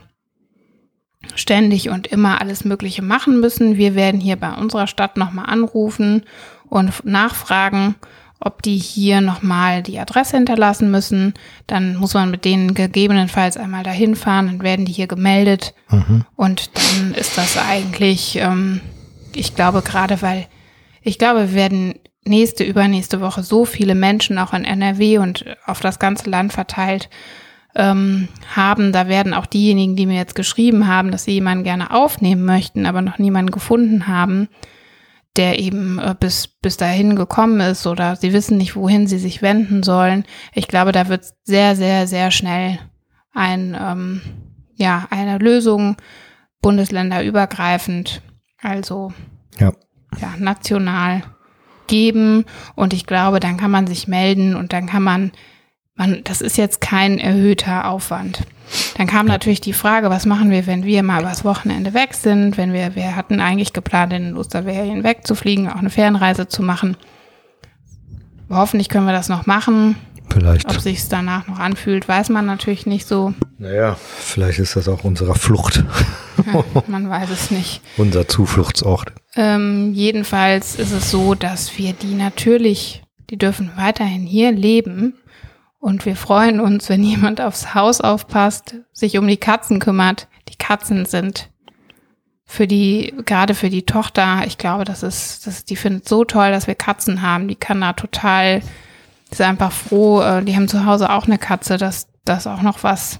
[1.35, 3.77] ständig und immer alles Mögliche machen müssen.
[3.77, 6.23] Wir werden hier bei unserer Stadt nochmal anrufen
[6.69, 7.95] und nachfragen,
[8.39, 11.33] ob die hier nochmal die Adresse hinterlassen müssen.
[11.65, 15.73] Dann muss man mit denen gegebenenfalls einmal dahin fahren, dann werden die hier gemeldet.
[15.89, 16.25] Mhm.
[16.35, 18.81] Und dann ist das eigentlich, ähm,
[19.33, 20.47] ich glaube gerade, weil
[21.01, 25.79] ich glaube, wir werden nächste, übernächste Woche so viele Menschen auch in NRW und auf
[25.79, 27.09] das ganze Land verteilt
[27.77, 28.91] ähm, haben.
[28.91, 32.85] Da werden auch diejenigen, die mir jetzt geschrieben haben, dass sie jemanden gerne aufnehmen möchten,
[32.85, 34.49] aber noch niemanden gefunden haben,
[35.35, 39.41] der eben äh, bis, bis dahin gekommen ist oder sie wissen nicht, wohin sie sich
[39.41, 40.25] wenden sollen.
[40.53, 42.79] Ich glaube, da wird sehr, sehr, sehr schnell
[43.33, 44.21] ein, ähm,
[44.75, 45.95] ja, eine Lösung
[46.61, 48.21] bundesländerübergreifend,
[48.61, 49.13] also
[49.59, 49.71] ja.
[50.19, 51.23] Ja, national
[51.85, 52.45] geben.
[52.75, 55.31] Und ich glaube, dann kann man sich melden und dann kann man
[55.97, 58.41] man, das ist jetzt kein erhöhter Aufwand.
[58.97, 62.57] Dann kam natürlich die Frage, was machen wir, wenn wir mal übers Wochenende weg sind,
[62.57, 66.97] wenn wir, wir hatten eigentlich geplant, in den Osterferien wegzufliegen, auch eine Fernreise zu machen.
[68.49, 69.95] Hoffentlich können wir das noch machen.
[70.29, 70.69] Vielleicht.
[70.69, 73.33] Ob sich es danach noch anfühlt, weiß man natürlich nicht so.
[73.57, 75.83] Naja, vielleicht ist das auch unsere Flucht.
[76.45, 77.81] Ja, man weiß es nicht.
[77.97, 79.13] Unser Zufluchtsort.
[79.35, 85.13] Ähm, jedenfalls ist es so, dass wir die natürlich, die dürfen weiterhin hier leben
[85.79, 90.27] und wir freuen uns, wenn jemand aufs Haus aufpasst, sich um die Katzen kümmert.
[90.49, 91.49] Die Katzen sind
[92.45, 96.51] für die, gerade für die Tochter, ich glaube, das ist, das, die findet so toll,
[96.51, 97.47] dass wir Katzen haben.
[97.47, 98.61] Die kann da total,
[99.29, 100.21] ist einfach froh.
[100.21, 103.19] Äh, die haben zu Hause auch eine Katze, dass das auch noch was,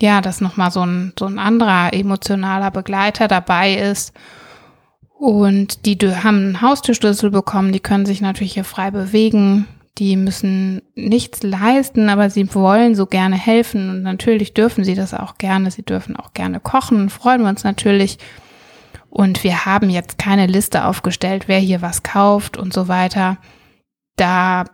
[0.00, 4.14] ja, dass noch mal so ein, so ein anderer emotionaler Begleiter dabei ist.
[5.18, 9.66] Und die haben einen Haustürschlüssel bekommen, die können sich natürlich hier frei bewegen
[9.98, 15.12] die müssen nichts leisten, aber sie wollen so gerne helfen und natürlich dürfen sie das
[15.14, 15.70] auch gerne.
[15.70, 18.18] Sie dürfen auch gerne kochen, freuen wir uns natürlich.
[19.10, 23.38] Und wir haben jetzt keine Liste aufgestellt, wer hier was kauft und so weiter.
[24.16, 24.64] Da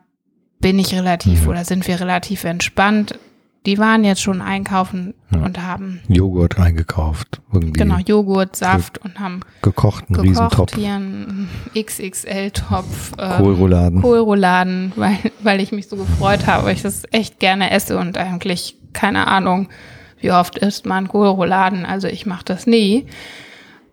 [0.61, 1.49] bin ich relativ mhm.
[1.49, 3.19] oder sind wir relativ entspannt
[3.67, 5.41] die waren jetzt schon einkaufen ja.
[5.41, 7.41] und haben Joghurt eingekauft.
[7.53, 10.75] Irgendwie genau, Joghurt, Saft und haben gekocht, einen Riesentopf.
[10.77, 13.13] Hier einen XXL-Topf.
[13.19, 14.03] Ähm, Kohlrouladen.
[14.03, 18.17] Kohlrouladen, weil, weil ich mich so gefreut habe, weil ich das echt gerne esse und
[18.17, 19.69] eigentlich keine Ahnung,
[20.21, 21.85] wie oft isst man Kohlrouladen.
[21.85, 23.07] Also ich mache das nie.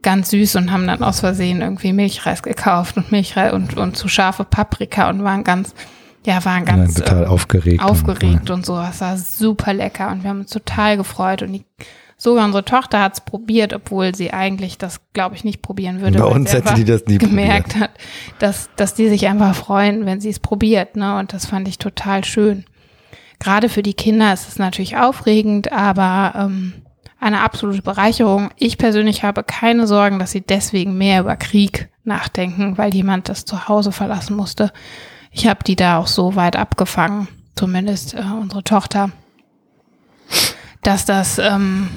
[0.04, 4.08] Ganz süß und haben dann aus Versehen irgendwie Milchreis gekauft und Milchreis und, und zu
[4.08, 5.74] scharfe Paprika und waren ganz
[6.26, 7.84] ja, waren ganz ja, total aufgeregt.
[7.84, 8.80] Aufgeregt und, und so.
[8.80, 11.42] Es war super lecker und wir haben uns total gefreut.
[11.42, 11.66] Und die,
[12.18, 16.20] sogar unsere Tochter hat es probiert, obwohl sie eigentlich das, glaube ich, nicht probieren würde.
[16.20, 17.92] Bei uns hätte die das nie gemerkt probiert.
[17.92, 18.00] hat,
[18.40, 20.96] dass, dass die sich einfach freuen, wenn sie es probiert.
[20.96, 21.18] Ne?
[21.18, 22.66] Und das fand ich total schön.
[23.40, 26.74] Gerade für die Kinder ist es natürlich aufregend, aber ähm,
[27.20, 28.52] eine absolute Bereicherung.
[28.58, 33.44] Ich persönlich habe keine Sorgen, dass sie deswegen mehr über Krieg nachdenken, weil jemand das
[33.44, 34.72] zu Hause verlassen musste
[35.34, 39.12] ich habe die da auch so weit abgefangen, zumindest äh, unsere Tochter,
[40.84, 41.89] dass das, ähm,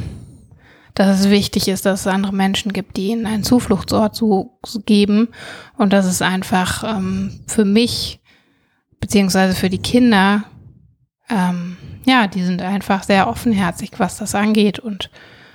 [0.95, 4.81] dass es wichtig ist, dass es andere Menschen gibt, die ihnen einen Zufluchtsort zu, zu
[4.81, 5.29] geben
[5.77, 8.21] und dass es einfach ähm, für mich
[9.01, 10.45] beziehungsweise für die Kinder,
[11.29, 15.11] ähm, ja, die sind einfach sehr offenherzig, was das angeht und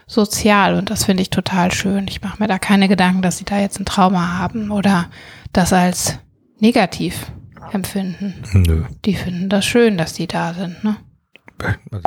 [0.06, 2.08] sozial und das finde ich total schön.
[2.08, 5.10] Ich mache mir da keine Gedanken, dass sie da jetzt ein Trauma haben oder
[5.54, 6.20] das als
[6.60, 7.32] negativ
[7.74, 8.44] empfinden.
[8.54, 8.84] Nö.
[9.06, 10.98] Die finden das schön, dass die da sind, ne?
[11.92, 12.04] Also,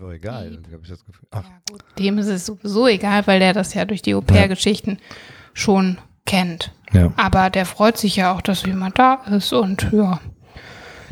[0.00, 1.28] aber egal, habe ich das Gefühl.
[1.30, 1.44] Ach.
[1.44, 1.84] Ja, gut.
[1.98, 5.16] Dem ist es sowieso egal, weil der das ja durch die Au-pair-Geschichten ja.
[5.52, 6.72] schon kennt.
[6.92, 7.12] Ja.
[7.16, 10.20] Aber der freut sich ja auch, dass jemand da ist und ja,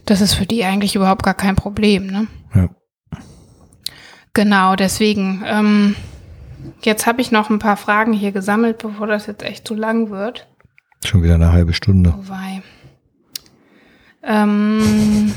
[0.07, 2.27] das ist für die eigentlich überhaupt gar kein Problem, ne?
[2.55, 2.69] Ja.
[4.33, 5.97] Genau, deswegen, ähm,
[6.83, 10.11] jetzt habe ich noch ein paar Fragen hier gesammelt, bevor das jetzt echt zu lang
[10.11, 10.47] wird.
[11.05, 12.15] Schon wieder eine halbe Stunde.
[12.17, 12.63] Oh wei.
[14.23, 15.35] Ähm,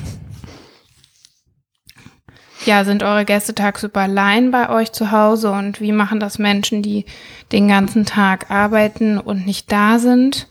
[2.65, 6.83] ja, sind eure Gäste tagsüber allein bei euch zu Hause und wie machen das Menschen,
[6.83, 7.05] die
[7.51, 10.47] den ganzen Tag arbeiten und nicht da sind?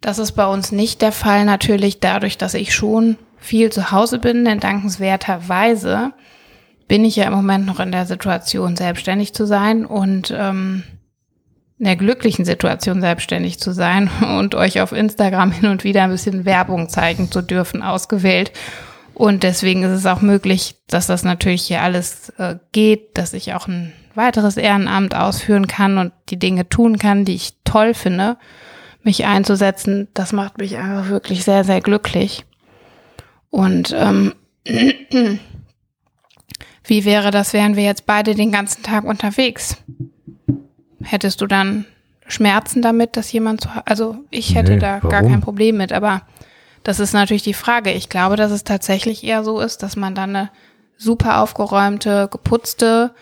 [0.00, 4.18] Das ist bei uns nicht der Fall, natürlich dadurch, dass ich schon viel zu Hause
[4.18, 6.12] bin, denn dankenswerterweise
[6.88, 10.82] bin ich ja im Moment noch in der Situation, selbstständig zu sein und ähm,
[11.82, 16.10] in der glücklichen Situation, selbstständig zu sein und euch auf Instagram hin und wieder ein
[16.10, 18.52] bisschen Werbung zeigen zu dürfen, ausgewählt.
[19.14, 23.54] Und deswegen ist es auch möglich, dass das natürlich hier alles äh, geht, dass ich
[23.54, 28.36] auch ein weiteres Ehrenamt ausführen kann und die Dinge tun kann, die ich toll finde,
[29.02, 30.06] mich einzusetzen.
[30.14, 32.44] Das macht mich einfach wirklich sehr, sehr glücklich.
[33.50, 34.34] Und ähm,
[36.84, 39.78] wie wäre das, wären wir jetzt beide den ganzen Tag unterwegs?
[41.04, 41.84] Hättest du dann
[42.26, 45.30] Schmerzen damit, dass jemand zu, also ich hätte Nee, da gar warum?
[45.30, 46.22] kein Problem mit, aber
[46.84, 47.92] das ist natürlich die Frage.
[47.92, 50.50] Ich glaube, dass es tatsächlich eher so ist, dass man dann eine
[50.96, 53.12] super aufgeräumte, geputzte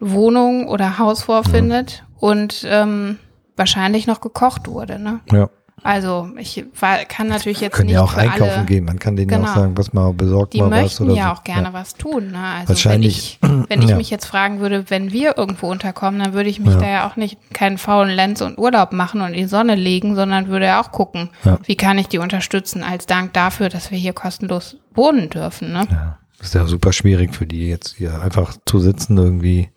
[0.00, 3.18] Wohnung oder Haus vorfindet und ähm,
[3.56, 4.98] wahrscheinlich noch gekocht wurde.
[4.98, 5.20] Ne?
[5.30, 5.50] Ja.
[5.82, 8.84] Also ich war, kann natürlich jetzt Können nicht ja auch einkaufen alle, gehen.
[8.84, 9.50] Man kann denen ja Genau.
[9.50, 11.40] auch sagen, was mal besorgt die mal was möchten oder ja so.
[11.40, 12.32] auch gerne was tun.
[12.32, 12.38] Ne?
[12.38, 13.96] Also Wahrscheinlich, wenn ich, wenn ich ja.
[13.96, 16.80] mich jetzt fragen würde, wenn wir irgendwo unterkommen, dann würde ich mich Ja.
[16.80, 20.14] da ja auch nicht keinen faulen Lenz und Urlaub machen und in die Sonne legen,
[20.16, 21.58] sondern würde ja auch gucken, Ja.
[21.64, 25.72] wie kann ich die unterstützen als Dank dafür, dass wir hier kostenlos wohnen dürfen.
[25.72, 25.86] Ne?
[25.90, 29.68] Ja, ist ja super schwierig für die jetzt hier einfach zu sitzen irgendwie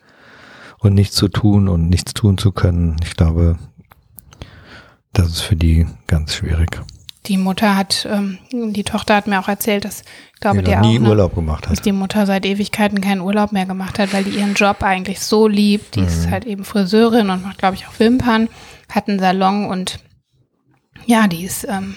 [0.79, 2.97] und nichts zu tun und nichts tun zu können.
[3.05, 3.57] Ich glaube,
[5.13, 6.81] das ist für die ganz schwierig.
[7.27, 10.01] Die Mutter hat, ähm, die Tochter hat mir auch erzählt, dass,
[10.33, 11.85] ich glaube, die der nie auch, ne, Urlaub gemacht dass hat.
[11.85, 15.47] die Mutter seit Ewigkeiten keinen Urlaub mehr gemacht hat, weil die ihren Job eigentlich so
[15.47, 15.95] liebt.
[15.95, 16.07] Die Mhm.
[16.07, 18.49] ist halt eben Friseurin und macht, glaube ich, auch Wimpern,
[18.89, 19.99] hat einen Salon und
[21.05, 21.95] ja, die ist ähm,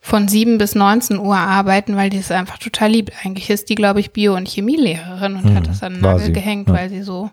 [0.00, 3.12] von 7 bis 19 Uhr arbeiten, weil die es einfach total liebt.
[3.24, 6.30] Eigentlich ist die, glaube ich, Bio- und Chemielehrerin und Mhm, hat das an den Nagel
[6.32, 6.74] gehängt, ja.
[6.74, 7.30] weil sie so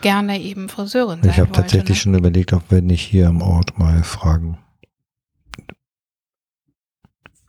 [0.00, 2.02] gerne eben Friseurin sein Ich habe tatsächlich ne?
[2.02, 4.58] schon überlegt, ob wir nicht hier am Ort mal fragen.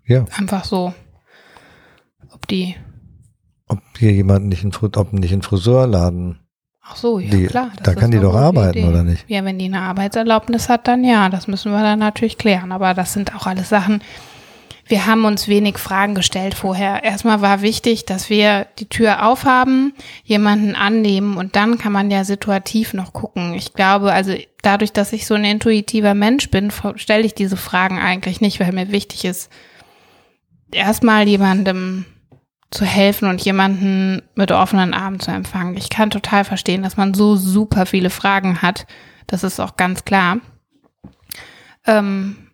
[0.06, 0.94] Ja, Einfach so,
[2.34, 2.76] ob die,
[3.68, 6.40] ob hier jemand nicht in, ob nicht in Friseurladen,
[6.82, 7.72] ach so, ja Die- klar.
[7.84, 8.88] da kann die doch arbeiten, Idee.
[8.88, 9.26] oder nicht?
[9.30, 12.72] Ja, wenn die eine Arbeitserlaubnis hat, dann ja, das müssen wir dann natürlich klären.
[12.72, 14.02] Aber das sind auch alles Sachen,
[14.90, 17.04] wir haben uns wenig Fragen gestellt vorher.
[17.04, 22.24] Erstmal war wichtig, dass wir die Tür aufhaben, jemanden annehmen und dann kann man ja
[22.24, 23.54] situativ noch gucken.
[23.54, 28.00] Ich glaube, also dadurch, dass ich so ein intuitiver Mensch bin, stelle ich diese Fragen
[28.00, 29.52] eigentlich nicht, weil mir wichtig ist,
[30.72, 32.06] erstmal jemandem
[32.72, 35.78] zu helfen und jemanden mit offenen Armen zu empfangen.
[35.78, 38.88] Ich kann total verstehen, dass man so super viele Fragen hat.
[39.28, 40.38] Das ist auch ganz klar.
[41.86, 42.49] Ähm,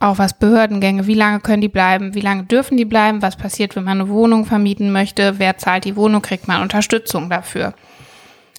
[0.00, 3.76] auch was Behördengänge, wie lange können die bleiben, wie lange dürfen die bleiben, was passiert,
[3.76, 7.74] wenn man eine Wohnung vermieten möchte, wer zahlt die Wohnung, kriegt man Unterstützung dafür.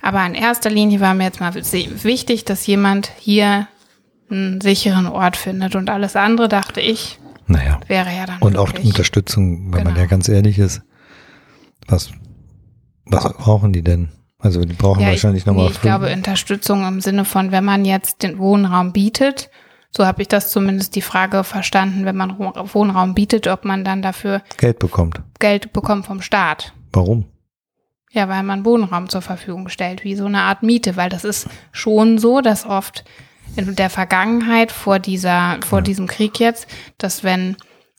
[0.02, 3.68] Aber in erster Linie war mir jetzt mal wichtig, dass jemand hier
[4.30, 7.80] einen sicheren Ort findet und alles andere, dachte ich, naja.
[7.88, 10.00] wäre ja dann Und auch wirklich- Unterstützung, wenn man Genau.
[10.00, 10.82] ja ganz ehrlich ist.
[11.88, 12.12] Was,
[13.06, 14.10] was brauchen die denn?
[14.40, 17.64] Also die brauchen Ja, wahrscheinlich ich, nochmal nee, ich glaube Unterstützung im Sinne von, wenn
[17.64, 19.50] man jetzt den Wohnraum bietet,
[19.96, 24.02] so habe ich das zumindest die Frage verstanden, wenn man Wohnraum bietet, ob man dann
[24.02, 25.22] dafür Geld bekommt.
[25.40, 26.74] Geld bekommt vom Staat.
[26.92, 27.26] Warum?
[28.12, 31.48] Ja, weil man Wohnraum zur Verfügung stellt, wie so eine Art Miete, weil das ist
[31.72, 33.04] schon so, dass oft
[33.56, 37.56] in der Vergangenheit vor dieser, vor diesem Krieg jetzt, dass wenn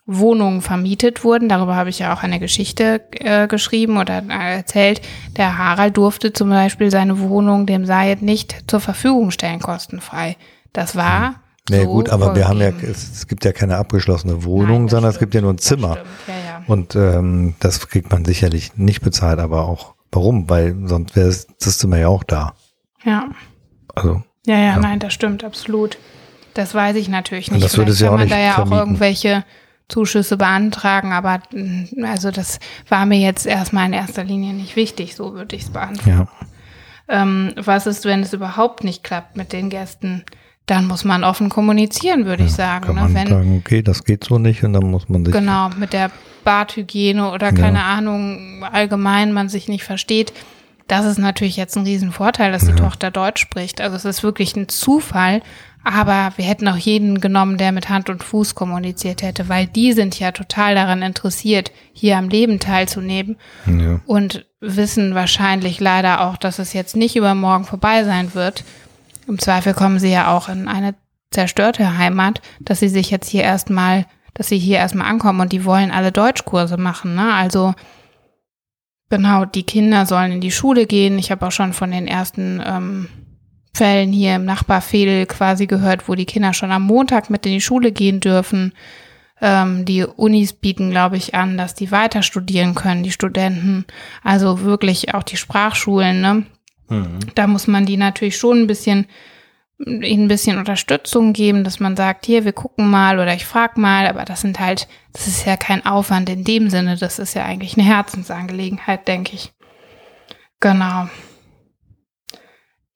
[0.06, 5.00] Wohnungen vermietet wurden, darüber habe ich ja auch eine Geschichte äh, geschrieben oder äh, erzählt,
[5.36, 10.36] der Harald durfte zum Beispiel seine Wohnung dem Sayed nicht zur Verfügung stellen, kostenfrei.
[10.72, 14.44] Das war Nee, so gut, aber wir haben ja, es, es gibt ja keine abgeschlossene
[14.44, 15.30] Wohnung, Nein, sondern es stimmt.
[15.32, 15.96] gibt ja nur ein Zimmer.
[16.26, 16.62] Ja, ja.
[16.66, 20.48] Und ähm, das kriegt man sicherlich nicht bezahlt, aber auch warum?
[20.50, 22.54] Weil sonst wäre das Zimmer ja auch da.
[23.04, 23.28] ja.
[23.94, 24.76] Also Ja, ja, Ja.
[24.78, 25.98] nein, das stimmt, absolut.
[26.54, 27.64] Das weiß ich natürlich Und nicht.
[27.64, 28.78] das würde es ja auch man nicht da ja auch vermieten.
[28.80, 29.44] irgendwelche
[29.88, 35.14] Zuschüsse beantragen, aber mh, also das war mir jetzt erstmal in erster Linie nicht wichtig,
[35.16, 36.10] so würde ich es beantworten.
[36.10, 36.28] ja,
[37.08, 40.24] Ähm, was ist, wenn es überhaupt nicht klappt mit den Gästen?
[40.66, 42.86] Dann muss man offen kommunizieren, würde ich sagen.
[42.86, 43.00] kann Ne?
[43.02, 45.92] man Wenn, sagen, okay, das geht so nicht und dann muss man sich Genau, mit
[45.92, 46.10] der
[46.42, 47.52] Badhygiene oder Ja.
[47.52, 50.32] keine Ahnung, allgemein man sich nicht versteht.
[50.88, 52.76] Das ist natürlich jetzt ein Riesenvorteil, dass die Ja.
[52.76, 53.80] Tochter Deutsch spricht.
[53.80, 55.42] Also es ist wirklich ein Zufall,
[55.82, 59.92] aber wir hätten auch jeden genommen, der mit Hand und Fuß kommuniziert hätte, weil die
[59.92, 64.00] sind ja total daran interessiert, hier am Leben teilzunehmen ja.
[64.06, 68.64] und wissen wahrscheinlich leider auch, dass es jetzt nicht übermorgen vorbei sein wird.
[69.26, 70.94] Im Zweifel kommen sie ja auch in eine
[71.30, 75.64] zerstörte Heimat, dass sie sich jetzt hier erstmal, dass sie hier erstmal ankommen und die
[75.64, 77.34] wollen alle Deutschkurse machen, ne?
[77.34, 77.74] Also
[79.10, 81.18] genau, die Kinder sollen in die Schule gehen.
[81.18, 83.08] Ich habe auch schon von den ersten ähm,
[83.74, 87.60] Fällen hier im Nachbarfädel quasi gehört, wo die Kinder schon am Montag mit in die
[87.60, 88.72] Schule gehen dürfen.
[89.40, 93.84] Ähm, die Unis bieten, glaube ich, an, dass die weiter studieren können, die Studenten.
[94.22, 96.46] Also wirklich auch die Sprachschulen, ne?
[97.34, 99.06] Da muss man die natürlich schon ein bisschen,
[99.78, 103.76] ihnen ein bisschen Unterstützung geben, dass man sagt, hier, wir gucken mal oder ich frag
[103.76, 107.34] mal, aber das sind halt, das ist ja kein Aufwand in dem Sinne, das ist
[107.34, 109.52] ja eigentlich eine Herzensangelegenheit, denke ich.
[110.60, 111.08] Genau.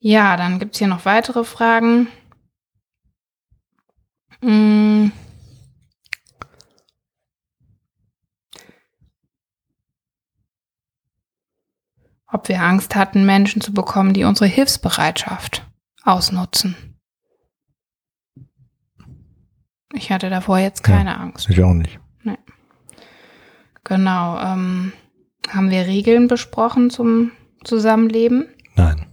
[0.01, 2.09] Ja, dann gibt's hier noch weitere Fragen.
[4.41, 5.09] Mm.
[12.31, 15.67] Ob wir Angst hatten, Menschen zu bekommen, die unsere Hilfsbereitschaft
[16.05, 16.77] ausnutzen.
[19.95, 21.49] Ich hatte davor jetzt keine ja, Angst.
[21.49, 21.99] Ich auch nicht.
[22.23, 22.37] Nee.
[23.85, 24.39] Genau.
[24.39, 24.93] Ähm,
[25.49, 27.33] haben wir Regeln besprochen zum
[27.65, 28.47] Zusammenleben?
[28.77, 29.07] Nein.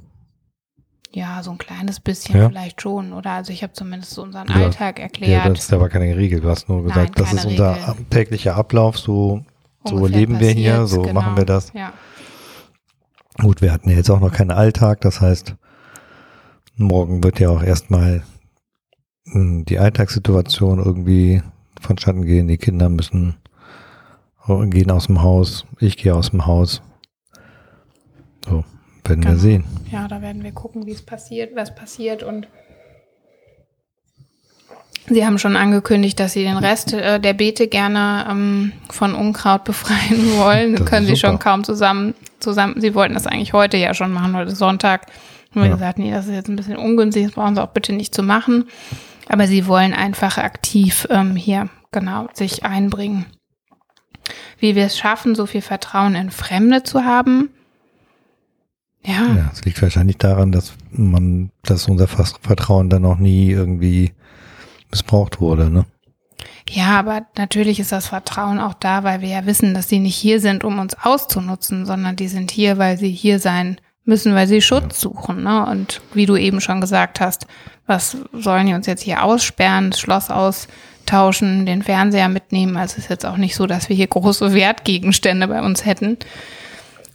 [1.12, 2.50] Ja, so ein kleines bisschen ja.
[2.50, 3.32] vielleicht schon, oder?
[3.32, 5.46] Also ich habe zumindest so unseren ja, Alltag erklärt.
[5.46, 6.42] Ja, das ist aber keine Regel.
[6.42, 8.06] Du hast nur gesagt, Nein, das ist unser Regel.
[8.10, 9.46] täglicher Ablauf, so,
[9.86, 11.22] so leben wir hier, so genau.
[11.22, 11.72] machen wir das.
[11.72, 11.94] Ja.
[13.42, 15.56] Gut, wir hatten ja jetzt auch noch keinen Alltag, das heißt,
[16.78, 18.24] morgen wird ja auch erstmal
[19.32, 21.42] hm, die Alltagssituation irgendwie
[21.82, 22.48] vonstatten gehen.
[22.48, 23.36] Die Kinder müssen
[24.48, 26.82] gehen aus dem Haus, ich gehe aus dem Haus.
[28.46, 28.64] So,
[29.04, 29.34] werden genau.
[29.34, 29.64] wir sehen.
[29.92, 32.48] Ja, da werden wir gucken, wie es passiert, was passiert und
[35.08, 39.64] Sie haben schon angekündigt, dass Sie den Rest äh, der Beete gerne ähm, von Unkraut
[39.64, 40.76] befreien wollen.
[40.76, 42.16] Das können Sie schon kaum zusammen,
[42.46, 42.80] zusammen.
[42.80, 45.08] Sie wollten das eigentlich heute ja schon machen, heute Sonntag.
[45.52, 45.74] Haben wir ja.
[45.74, 48.24] gesagt, nee, das ist jetzt ein bisschen ungünstig, das brauchen Sie auch bitte nicht zu
[48.24, 48.66] machen.
[49.28, 53.26] Aber Sie wollen einfach aktiv ähm, hier genau sich einbringen
[54.60, 57.50] wie wir es schaffen, so viel Vertrauen in Fremde zu haben.
[59.04, 59.36] Ja.
[59.36, 64.14] Ja, es liegt wahrscheinlich daran, dass man, dass unser Vertrauen dann noch nie irgendwie
[64.90, 65.86] missbraucht wurde, ne?
[66.70, 70.16] Ja, aber natürlich ist das Vertrauen auch da, weil wir ja wissen, dass sie nicht
[70.16, 74.48] hier sind, um uns auszunutzen, sondern die sind hier, weil sie hier sein müssen, weil
[74.48, 75.44] sie Schutz suchen.
[75.44, 75.66] Ne?
[75.66, 77.48] Und wie du eben schon gesagt hast,
[77.86, 80.68] was sollen die uns jetzt hier aussperren, das Schloss aus,
[81.06, 82.78] tauschen, den Fernseher mitnehmen.
[82.78, 86.18] Also es ist jetzt auch nicht so, dass wir hier große Wertgegenstände bei uns hätten.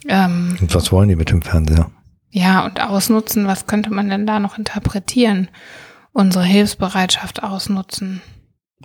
[0.08, 1.90] Ähm, und was wollen die mit dem Fernseher?
[2.30, 5.48] Ja, und ausnutzen, was könnte man denn da noch interpretieren?
[6.12, 8.20] Unsere Hilfsbereitschaft ausnutzen.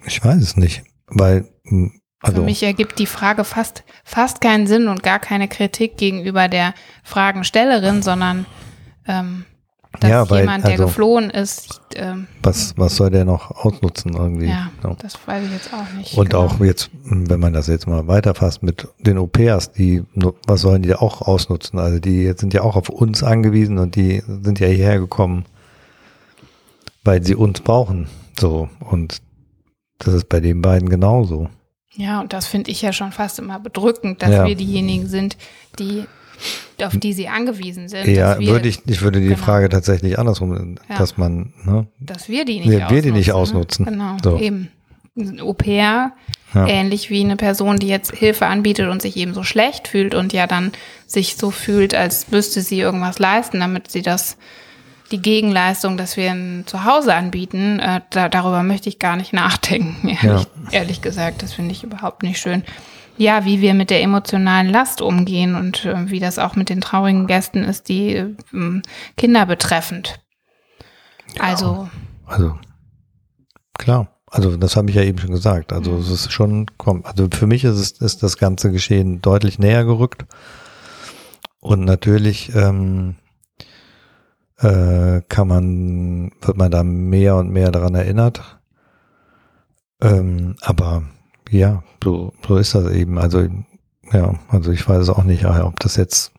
[0.05, 2.37] Ich weiß es nicht, weil hm, also.
[2.37, 6.73] Für mich ergibt die Frage fast, fast keinen Sinn und gar keine Kritik gegenüber der
[7.03, 8.47] Fragenstellerin, sondern
[9.07, 9.45] ähm,
[9.99, 11.81] dass ja, weil, jemand, der also, geflohen ist.
[11.95, 14.47] Ähm, was, was soll der noch ausnutzen irgendwie?
[14.47, 14.95] Ja, so.
[14.99, 16.17] das weiß ich jetzt auch nicht.
[16.17, 16.45] Und genau.
[16.45, 20.03] auch jetzt, wenn man das jetzt mal weiterfasst mit den Au-pairs, die,
[20.47, 21.79] was sollen die auch ausnutzen?
[21.79, 25.45] Also die sind ja auch auf uns angewiesen und die sind ja hierher gekommen,
[27.03, 28.07] weil sie uns brauchen.
[28.39, 28.67] So.
[28.79, 29.21] Und
[29.99, 31.49] das ist bei den beiden genauso.
[31.93, 34.45] Ja, und das finde ich ja schon fast immer bedrückend, dass ja.
[34.45, 35.37] wir diejenigen sind,
[35.79, 36.05] die
[36.83, 38.07] auf die sie angewiesen sind.
[38.07, 39.39] Ja, wir, würde ich, ich würde die genau.
[39.39, 40.97] Frage tatsächlich andersrum, ja.
[40.97, 42.95] dass man, ne, dass wir die nicht wir, ausnutzen.
[42.95, 43.85] Wir die nicht ausnutzen.
[43.85, 43.91] Ne?
[43.91, 44.37] Genau, so.
[44.37, 44.69] eben.
[45.17, 46.11] Ein Au-pair,
[46.53, 46.67] ja.
[46.67, 50.33] ähnlich wie eine Person, die jetzt Hilfe anbietet und sich eben so schlecht fühlt und
[50.33, 50.73] ja dann
[51.07, 54.35] sich so fühlt, als müsste sie irgendwas leisten, damit sie das
[55.16, 60.07] die Gegenleistung, dass wir ein Zuhause anbieten, äh, da, darüber möchte ich gar nicht nachdenken,
[60.24, 60.72] ehrlich, ja.
[60.72, 61.43] ehrlich gesagt.
[61.43, 62.63] Das finde ich überhaupt nicht schön
[63.18, 66.82] ja, wie wir mit der emotionalen Last umgehen und äh, wie das auch mit den
[66.82, 68.36] traurigen Gästen ist, die äh,
[69.18, 70.20] Kinder betreffend.
[71.36, 71.89] Ja, also.
[72.26, 72.57] Also,
[73.78, 74.09] klar.
[74.30, 75.72] Also, das habe ich ja eben schon gesagt.
[75.72, 75.99] Also, mhm.
[75.99, 76.66] es ist schon,
[77.03, 80.26] also für mich ist, es, ist das ganze Geschehen deutlich näher gerückt.
[81.61, 83.16] Und natürlich ähm,
[84.59, 88.59] äh, kann man, wird man da mehr und mehr daran erinnert.
[90.01, 91.03] Ähm, aber
[91.49, 93.17] ja, so, so ist das eben.
[93.17, 93.47] Also,
[94.11, 96.31] ja, also ich weiß auch nicht, ob das jetzt,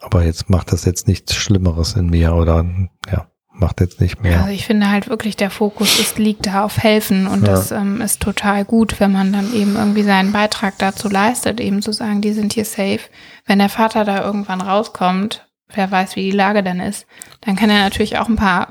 [0.00, 2.64] aber jetzt macht das jetzt nichts Schlimmeres in mir oder
[3.10, 4.40] ja, macht jetzt nicht mehr.
[4.40, 7.52] Also ich finde halt wirklich, der Fokus ist, liegt da auf Helfen und ja.
[7.52, 11.82] das ähm, ist total gut, wenn man dann eben irgendwie seinen Beitrag dazu leistet, eben
[11.82, 13.00] zu sagen, die sind hier safe.
[13.44, 17.06] Wenn der Vater da irgendwann rauskommt, wer weiß, wie die Lage dann ist,
[17.42, 18.68] dann kann er natürlich auch ein paar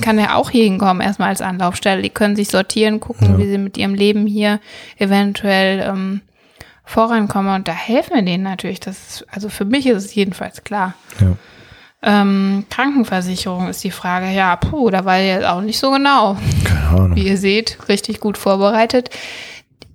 [0.00, 2.02] kann er auch hier hinkommen, erstmal als Anlaufstelle.
[2.02, 3.38] Die können sich sortieren, gucken, ja.
[3.38, 4.60] wie sie mit ihrem Leben hier
[4.98, 6.20] eventuell ähm,
[6.84, 7.54] vorankommen.
[7.54, 8.80] Und da helfen wir denen natürlich.
[8.80, 10.94] Das ist, also für mich ist es jedenfalls klar.
[11.20, 11.36] Ja.
[12.02, 14.28] Ähm, Krankenversicherung ist die Frage.
[14.28, 16.36] Ja, puh, da war ja auch nicht so genau.
[16.64, 17.16] Keine Ahnung.
[17.16, 19.10] Wie ihr seht, richtig gut vorbereitet.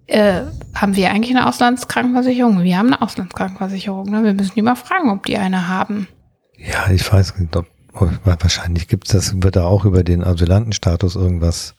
[0.10, 0.42] Äh,
[0.76, 2.64] haben wir eigentlich eine Auslandskrankenversicherung?
[2.64, 4.10] Wir haben eine Auslandskrankenversicherung.
[4.10, 4.24] Ne?
[4.24, 6.08] Wir müssen die mal fragen, ob die eine haben.
[6.58, 7.68] Ja, ich weiß nicht, ob
[8.24, 11.76] Wahrscheinlich gibt es das, wird da auch über den Asylantenstatus irgendwas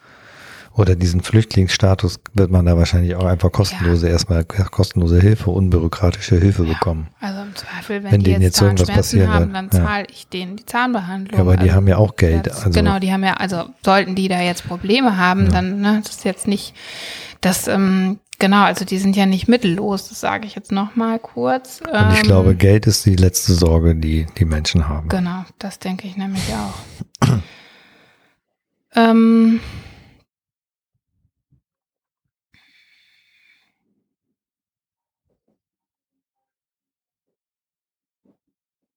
[0.73, 4.13] oder diesen Flüchtlingsstatus wird man da wahrscheinlich auch einfach kostenlose, ja.
[4.13, 6.73] erstmal kostenlose Hilfe, unbürokratische Hilfe ja.
[6.73, 7.09] bekommen.
[7.21, 10.57] Also im Zweifel, wenn, wenn die denen jetzt, irgendwas passieren haben, dann zahle ich denen
[10.57, 11.39] die Zahnbehandlung.
[11.39, 12.47] Ja, aber die also haben ja auch Geld.
[12.47, 12.71] Das, also.
[12.71, 15.51] Genau, die haben ja, also sollten die da jetzt Probleme haben, ja.
[15.51, 16.75] dann, ne, das ist jetzt nicht,
[17.41, 21.83] das ähm, Genau, also die sind ja nicht mittellos, das sage ich jetzt nochmal kurz.
[21.83, 25.11] Und ich ähm, glaube, Geld ist die letzte Sorge, die die Menschen haben.
[25.11, 27.29] Genau, das denke ich nämlich auch.
[28.97, 29.61] ähm,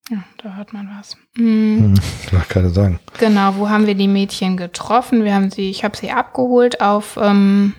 [0.09, 1.17] Ja, da hört man was.
[1.35, 1.95] Mhm.
[2.23, 2.99] Ich wollte gerade sagen.
[3.19, 5.23] Genau, wo haben wir die Mädchen getroffen?
[5.23, 7.73] Wir haben sie, ich habe sie abgeholt auf, ähm,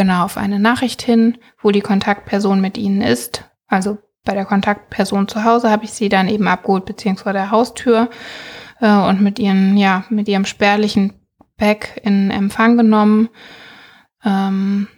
[0.00, 3.44] genau, auf eine Nachricht hin, wo die Kontaktperson mit ihnen ist.
[3.66, 8.08] Also bei der Kontaktperson zu Hause habe ich sie dann eben abgeholt, beziehungsweise der Haustür
[8.80, 11.12] äh, und mit ihren, ja, mit ihrem spärlichen
[11.58, 13.28] Pack in Empfang genommen.
[14.24, 14.88] Ähm,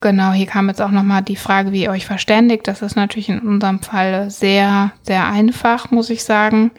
[0.00, 2.68] genau, hier kam jetzt auch nochmal die Frage, wie ihr euch verständigt.
[2.68, 6.72] Das ist natürlich in unserem Fall sehr, sehr einfach, muss ich sagen.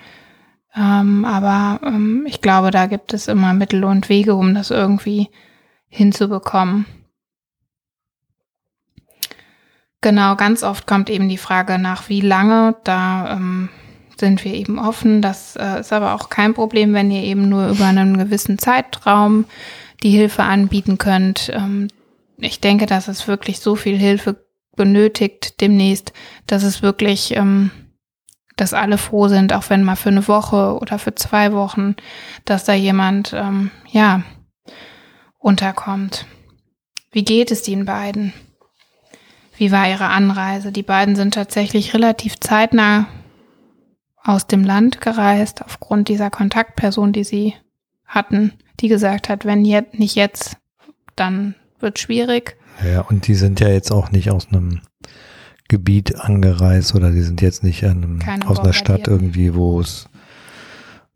[0.76, 5.30] Ähm, aber ähm, ich glaube, da gibt es immer Mittel und Wege, um das irgendwie
[5.88, 6.86] hinzubekommen.
[10.06, 12.76] Genau, ganz oft kommt eben die Frage nach, wie lange.
[12.84, 13.70] Da ähm,
[14.20, 15.24] sind wir eben offen.
[15.24, 19.46] Das äh, ist aber auch kein Problem, wenn ihr eben nur über einen gewissen Zeitraum
[20.04, 21.52] die Hilfe anbieten könnt.
[21.52, 21.88] Ähm,
[22.38, 24.46] ich denke, dass es wirklich so viel Hilfe
[24.76, 26.14] benötigt demnächst,
[26.46, 27.72] dass es wirklich, ähm,
[28.58, 31.96] dass alle froh sind, auch wenn mal für eine Woche oder für zwei Wochen,
[32.46, 34.22] dass da jemand, ähm, ja,
[35.40, 36.28] unterkommt.
[37.12, 38.34] Wie geht es den beiden?
[39.58, 40.72] Wie war ihre Anreise?
[40.72, 43.08] Die beiden sind tatsächlich relativ zeitnah
[44.24, 47.54] aus dem Land gereist, aufgrund dieser Kontaktperson, die sie
[48.06, 50.58] hatten, die gesagt hat, wenn jetzt nicht jetzt,
[51.16, 52.58] dann wird schwierig.
[52.84, 54.82] Ja, und die sind ja jetzt auch nicht aus einem
[55.68, 60.10] Gebiet angereist oder die sind jetzt nicht einem, aus einer Stadt irgendwie, wo es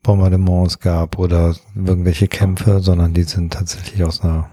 [0.03, 4.49] Bombardements gab oder irgendwelche Kämpfe, sondern die sind tatsächlich aus einer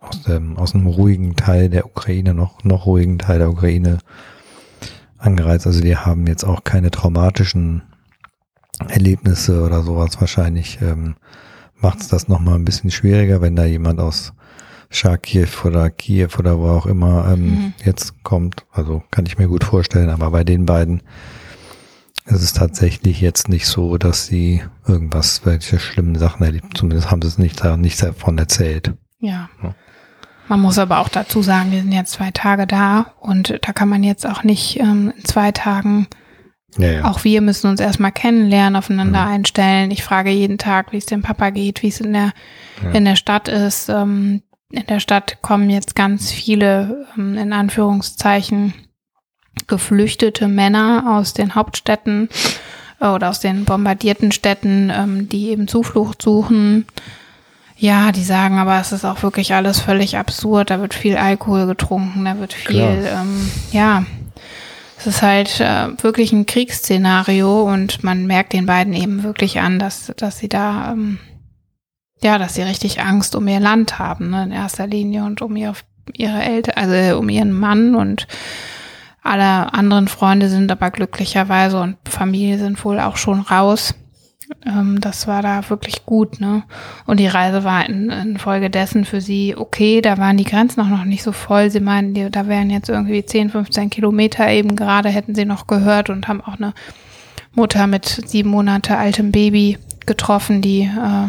[0.00, 3.98] aus dem aus einem ruhigen Teil der Ukraine noch noch ruhigen Teil der Ukraine
[5.18, 5.66] angereist.
[5.66, 7.82] Also die haben jetzt auch keine traumatischen
[8.88, 10.20] Erlebnisse oder sowas.
[10.20, 11.16] Wahrscheinlich ähm,
[11.76, 14.32] macht es das nochmal ein bisschen schwieriger, wenn da jemand aus
[14.90, 17.72] Charkiw oder Kiew oder wo auch immer ähm, mhm.
[17.84, 18.66] jetzt kommt.
[18.72, 20.10] Also kann ich mir gut vorstellen.
[20.10, 21.02] Aber bei den beiden
[22.26, 26.76] ist es tatsächlich jetzt nicht so, dass sie irgendwas, welche schlimmen Sachen erlebt.
[26.76, 28.94] Zumindest haben sie es nicht, nicht davon erzählt.
[29.20, 29.48] Ja.
[29.62, 29.74] ja.
[30.50, 33.88] Man muss aber auch dazu sagen, wir sind jetzt zwei Tage da und da kann
[33.88, 36.08] man jetzt auch nicht ähm, in zwei Tagen
[36.78, 37.04] ja, ja.
[37.04, 39.32] Auch wir müssen uns erstmal kennenlernen, aufeinander mhm.
[39.32, 39.90] einstellen.
[39.90, 42.32] Ich frage jeden Tag, wie es dem Papa geht, wie es in der,
[42.82, 42.90] ja.
[42.92, 43.88] in der Stadt ist.
[43.88, 48.74] Ähm, in der Stadt kommen jetzt ganz viele, ähm, in Anführungszeichen,
[49.66, 52.28] geflüchtete Männer aus den Hauptstädten
[53.00, 56.86] oder aus den bombardierten Städten, ähm, die eben Zuflucht suchen.
[57.80, 60.68] Ja, die sagen aber, es ist auch wirklich alles völlig absurd.
[60.68, 64.04] Da wird viel Alkohol getrunken, da wird viel, ähm, ja,
[64.98, 69.78] es ist halt äh, wirklich ein Kriegsszenario und man merkt den beiden eben wirklich an,
[69.78, 71.18] dass, dass sie da, ähm,
[72.22, 75.56] ja, dass sie richtig Angst um ihr Land haben, ne, in erster Linie und um
[75.56, 75.72] ihr,
[76.12, 78.26] ihre Eltern, also um ihren Mann und
[79.22, 83.94] alle anderen Freunde sind aber glücklicherweise und Familie sind wohl auch schon raus.
[84.66, 86.64] Ähm, das war da wirklich gut, ne?
[87.06, 90.00] Und die Reise war in, infolgedessen für sie okay.
[90.00, 91.70] Da waren die Grenzen auch noch nicht so voll.
[91.70, 95.66] Sie meinen, die, da wären jetzt irgendwie 10, 15 Kilometer eben gerade, hätten sie noch
[95.66, 96.74] gehört und haben auch eine
[97.54, 101.28] Mutter mit sieben Monate altem Baby getroffen, die, äh,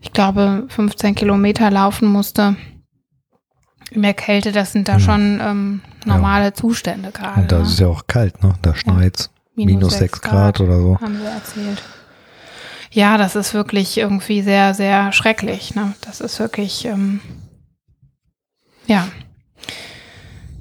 [0.00, 2.56] ich glaube, 15 Kilometer laufen musste.
[3.92, 5.00] Mehr Kälte, das sind da mhm.
[5.00, 6.54] schon ähm, normale ja.
[6.54, 7.40] Zustände gerade.
[7.40, 7.64] Und da ne?
[7.64, 8.54] ist ja auch kalt, ne?
[8.62, 9.30] Da schneit's.
[9.56, 9.66] Ja.
[9.66, 11.00] Minus, 6 Grad, Grad oder so.
[11.00, 11.82] Haben wir erzählt.
[12.92, 15.74] Ja, das ist wirklich irgendwie sehr, sehr schrecklich.
[15.74, 15.94] Ne?
[16.00, 17.20] Das ist wirklich, ähm,
[18.86, 19.06] ja.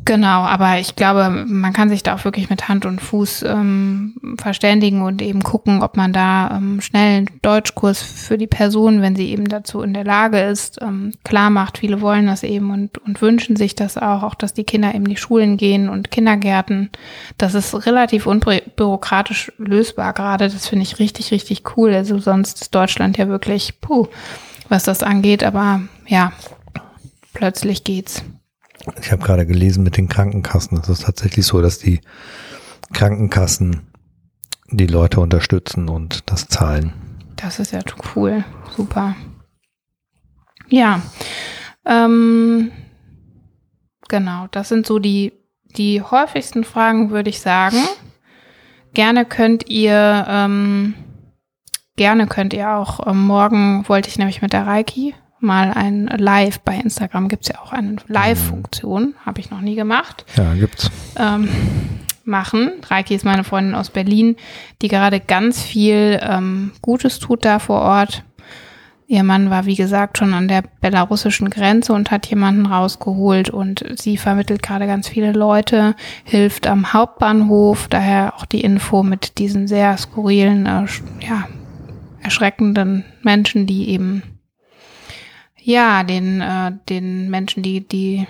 [0.06, 4.38] Genau, aber ich glaube, man kann sich da auch wirklich mit Hand und Fuß ähm,
[4.42, 9.16] verständigen und eben gucken, ob man da ähm, schnell einen Deutschkurs für die Person, wenn
[9.16, 11.78] sie eben dazu in der Lage ist, ähm, klar macht.
[11.78, 15.06] Viele wollen das eben und, und wünschen sich das auch, auch dass die Kinder eben
[15.06, 16.90] die Schulen gehen und Kindergärten.
[17.38, 20.50] Das ist relativ unbürokratisch lösbar gerade.
[20.50, 21.94] Das finde ich richtig, richtig cool.
[21.94, 24.08] Also sonst ist Deutschland ja wirklich, puh,
[24.70, 26.32] was das angeht, aber ja,
[27.34, 28.24] plötzlich geht's.
[29.02, 30.78] Ich habe gerade gelesen mit den Krankenkassen.
[30.80, 32.02] Es ist tatsächlich so, dass die
[32.94, 33.88] Krankenkassen
[34.72, 36.94] die Leute unterstützen und das zahlen.
[37.36, 37.80] Das ist ja
[38.16, 38.44] cool.
[38.76, 39.16] Super.
[40.68, 41.02] Ja.
[41.86, 42.72] Ähm,
[44.08, 45.34] genau, das sind so die,
[45.78, 47.78] die häufigsten Fragen, würde ich sagen.
[48.94, 50.94] Gerne könnt ihr, ähm,
[51.96, 56.60] gerne könnt ihr auch, ähm, morgen wollte ich nämlich mit der Reiki mal ein Live.
[56.62, 59.16] Bei Instagram gibt es ja auch eine Live-Funktion.
[59.26, 60.26] Habe ich noch nie gemacht.
[60.36, 60.90] Ja, gibt's.
[61.18, 61.50] Ähm,
[62.24, 62.72] machen.
[62.88, 64.36] Reiki ist meine Freundin aus Berlin,
[64.82, 68.24] die gerade ganz viel ähm, Gutes tut da vor Ort.
[69.08, 73.84] Ihr Mann war, wie gesagt, schon an der belarussischen Grenze und hat jemanden rausgeholt und
[73.96, 79.68] sie vermittelt gerade ganz viele Leute, hilft am Hauptbahnhof, daher auch die Info mit diesen
[79.68, 80.86] sehr skurrilen, äh,
[81.28, 81.48] ja,
[82.22, 84.22] erschreckenden Menschen, die eben,
[85.62, 88.28] ja, den, äh, den Menschen, die, die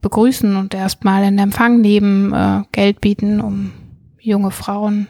[0.00, 3.72] begrüßen und erstmal in Empfang nehmen, äh, Geld bieten, um
[4.20, 5.08] junge Frauen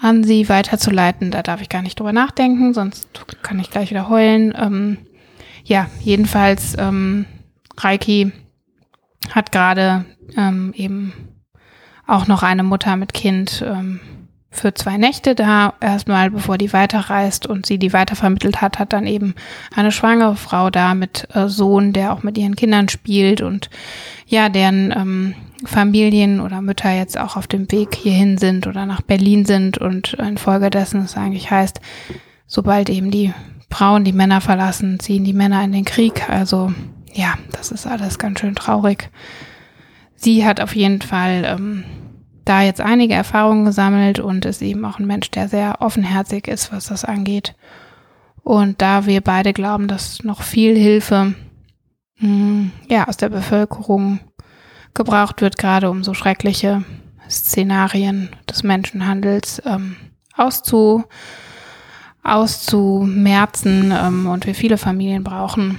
[0.00, 1.30] an sie weiterzuleiten.
[1.30, 3.08] Da darf ich gar nicht drüber nachdenken, sonst
[3.42, 4.52] kann ich gleich wieder heulen.
[4.58, 4.98] Ähm,
[5.64, 7.26] ja, jedenfalls, ähm,
[7.76, 8.32] Reiki
[9.30, 10.04] hat gerade
[10.36, 11.12] ähm, eben
[12.06, 14.00] auch noch eine Mutter mit Kind ähm,
[14.52, 19.06] für zwei Nächte da, erstmal bevor die weiterreist und sie die weitervermittelt hat, hat dann
[19.06, 19.34] eben
[19.74, 23.70] eine schwangere Frau da mit äh, Sohn, der auch mit ihren Kindern spielt und
[24.26, 25.34] ja, deren ähm,
[25.64, 30.14] Familien oder Mütter jetzt auch auf dem Weg hierhin sind oder nach Berlin sind und
[30.14, 31.80] infolgedessen es eigentlich heißt,
[32.46, 33.32] sobald eben die
[33.70, 36.28] Frauen die Männer verlassen, ziehen die Männer in den Krieg.
[36.28, 36.72] Also
[37.14, 39.10] ja, das ist alles ganz schön traurig.
[40.14, 41.84] Sie hat auf jeden Fall ähm,
[42.44, 46.72] da jetzt einige Erfahrungen gesammelt und ist eben auch ein Mensch, der sehr offenherzig ist,
[46.72, 47.54] was das angeht.
[48.42, 51.34] Und da wir beide glauben, dass noch viel Hilfe
[52.18, 54.20] mm, ja, aus der Bevölkerung
[54.94, 56.84] gebraucht wird, gerade um so schreckliche
[57.30, 59.96] Szenarien des Menschenhandels ähm,
[60.36, 61.04] auszu,
[62.22, 65.78] auszumerzen ähm, und wir viele Familien brauchen,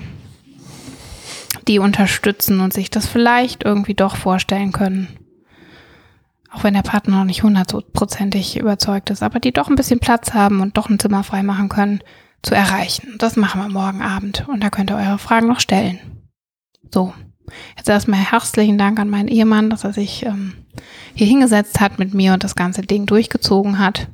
[1.68, 5.07] die unterstützen und sich das vielleicht irgendwie doch vorstellen können.
[6.54, 10.34] Auch wenn der Partner noch nicht hundertprozentig überzeugt ist, aber die doch ein bisschen Platz
[10.34, 11.99] haben und doch ein Zimmer frei machen können,
[12.43, 13.16] zu erreichen.
[13.18, 15.99] Das machen wir morgen Abend und da könnt ihr eure Fragen noch stellen.
[16.93, 17.14] So.
[17.76, 20.54] Jetzt erstmal herzlichen Dank an meinen Ehemann, dass er sich ähm,
[21.14, 24.08] hier hingesetzt hat mit mir und das ganze Ding durchgezogen hat.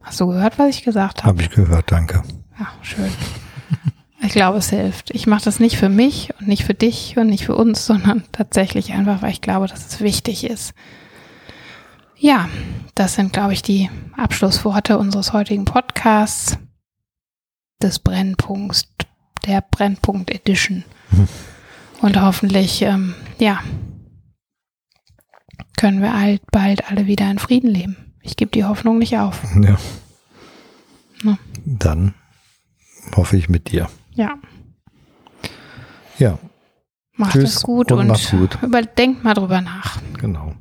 [0.00, 1.28] Hast du gehört, was ich gesagt habe?
[1.28, 2.22] Habe ich gehört, danke.
[2.58, 3.10] Ja, schön.
[4.20, 5.14] Ich glaube, es hilft.
[5.14, 8.24] Ich mache das nicht für mich und nicht für dich und nicht für uns, sondern
[8.32, 10.74] tatsächlich einfach, weil ich glaube, dass es wichtig ist.
[12.18, 12.48] Ja,
[12.94, 16.58] das sind, glaube ich, die Abschlussworte unseres heutigen Podcasts
[17.80, 18.88] des Brennpunkts,
[19.46, 20.84] der Brennpunkt Edition.
[22.00, 23.60] Und hoffentlich, ähm, ja,
[25.76, 27.96] können wir alt, bald alle wieder in Frieden leben.
[28.22, 29.40] Ich gebe die Hoffnung nicht auf.
[29.62, 29.76] Ja.
[31.22, 31.38] Na.
[31.64, 32.14] Dann
[33.16, 33.88] hoffe ich mit dir.
[34.14, 34.38] Ja.
[36.18, 36.38] Ja.
[37.14, 38.58] Macht Tschüss es gut und, und gut.
[38.62, 40.00] überdenkt mal drüber nach.
[40.20, 40.54] Genau.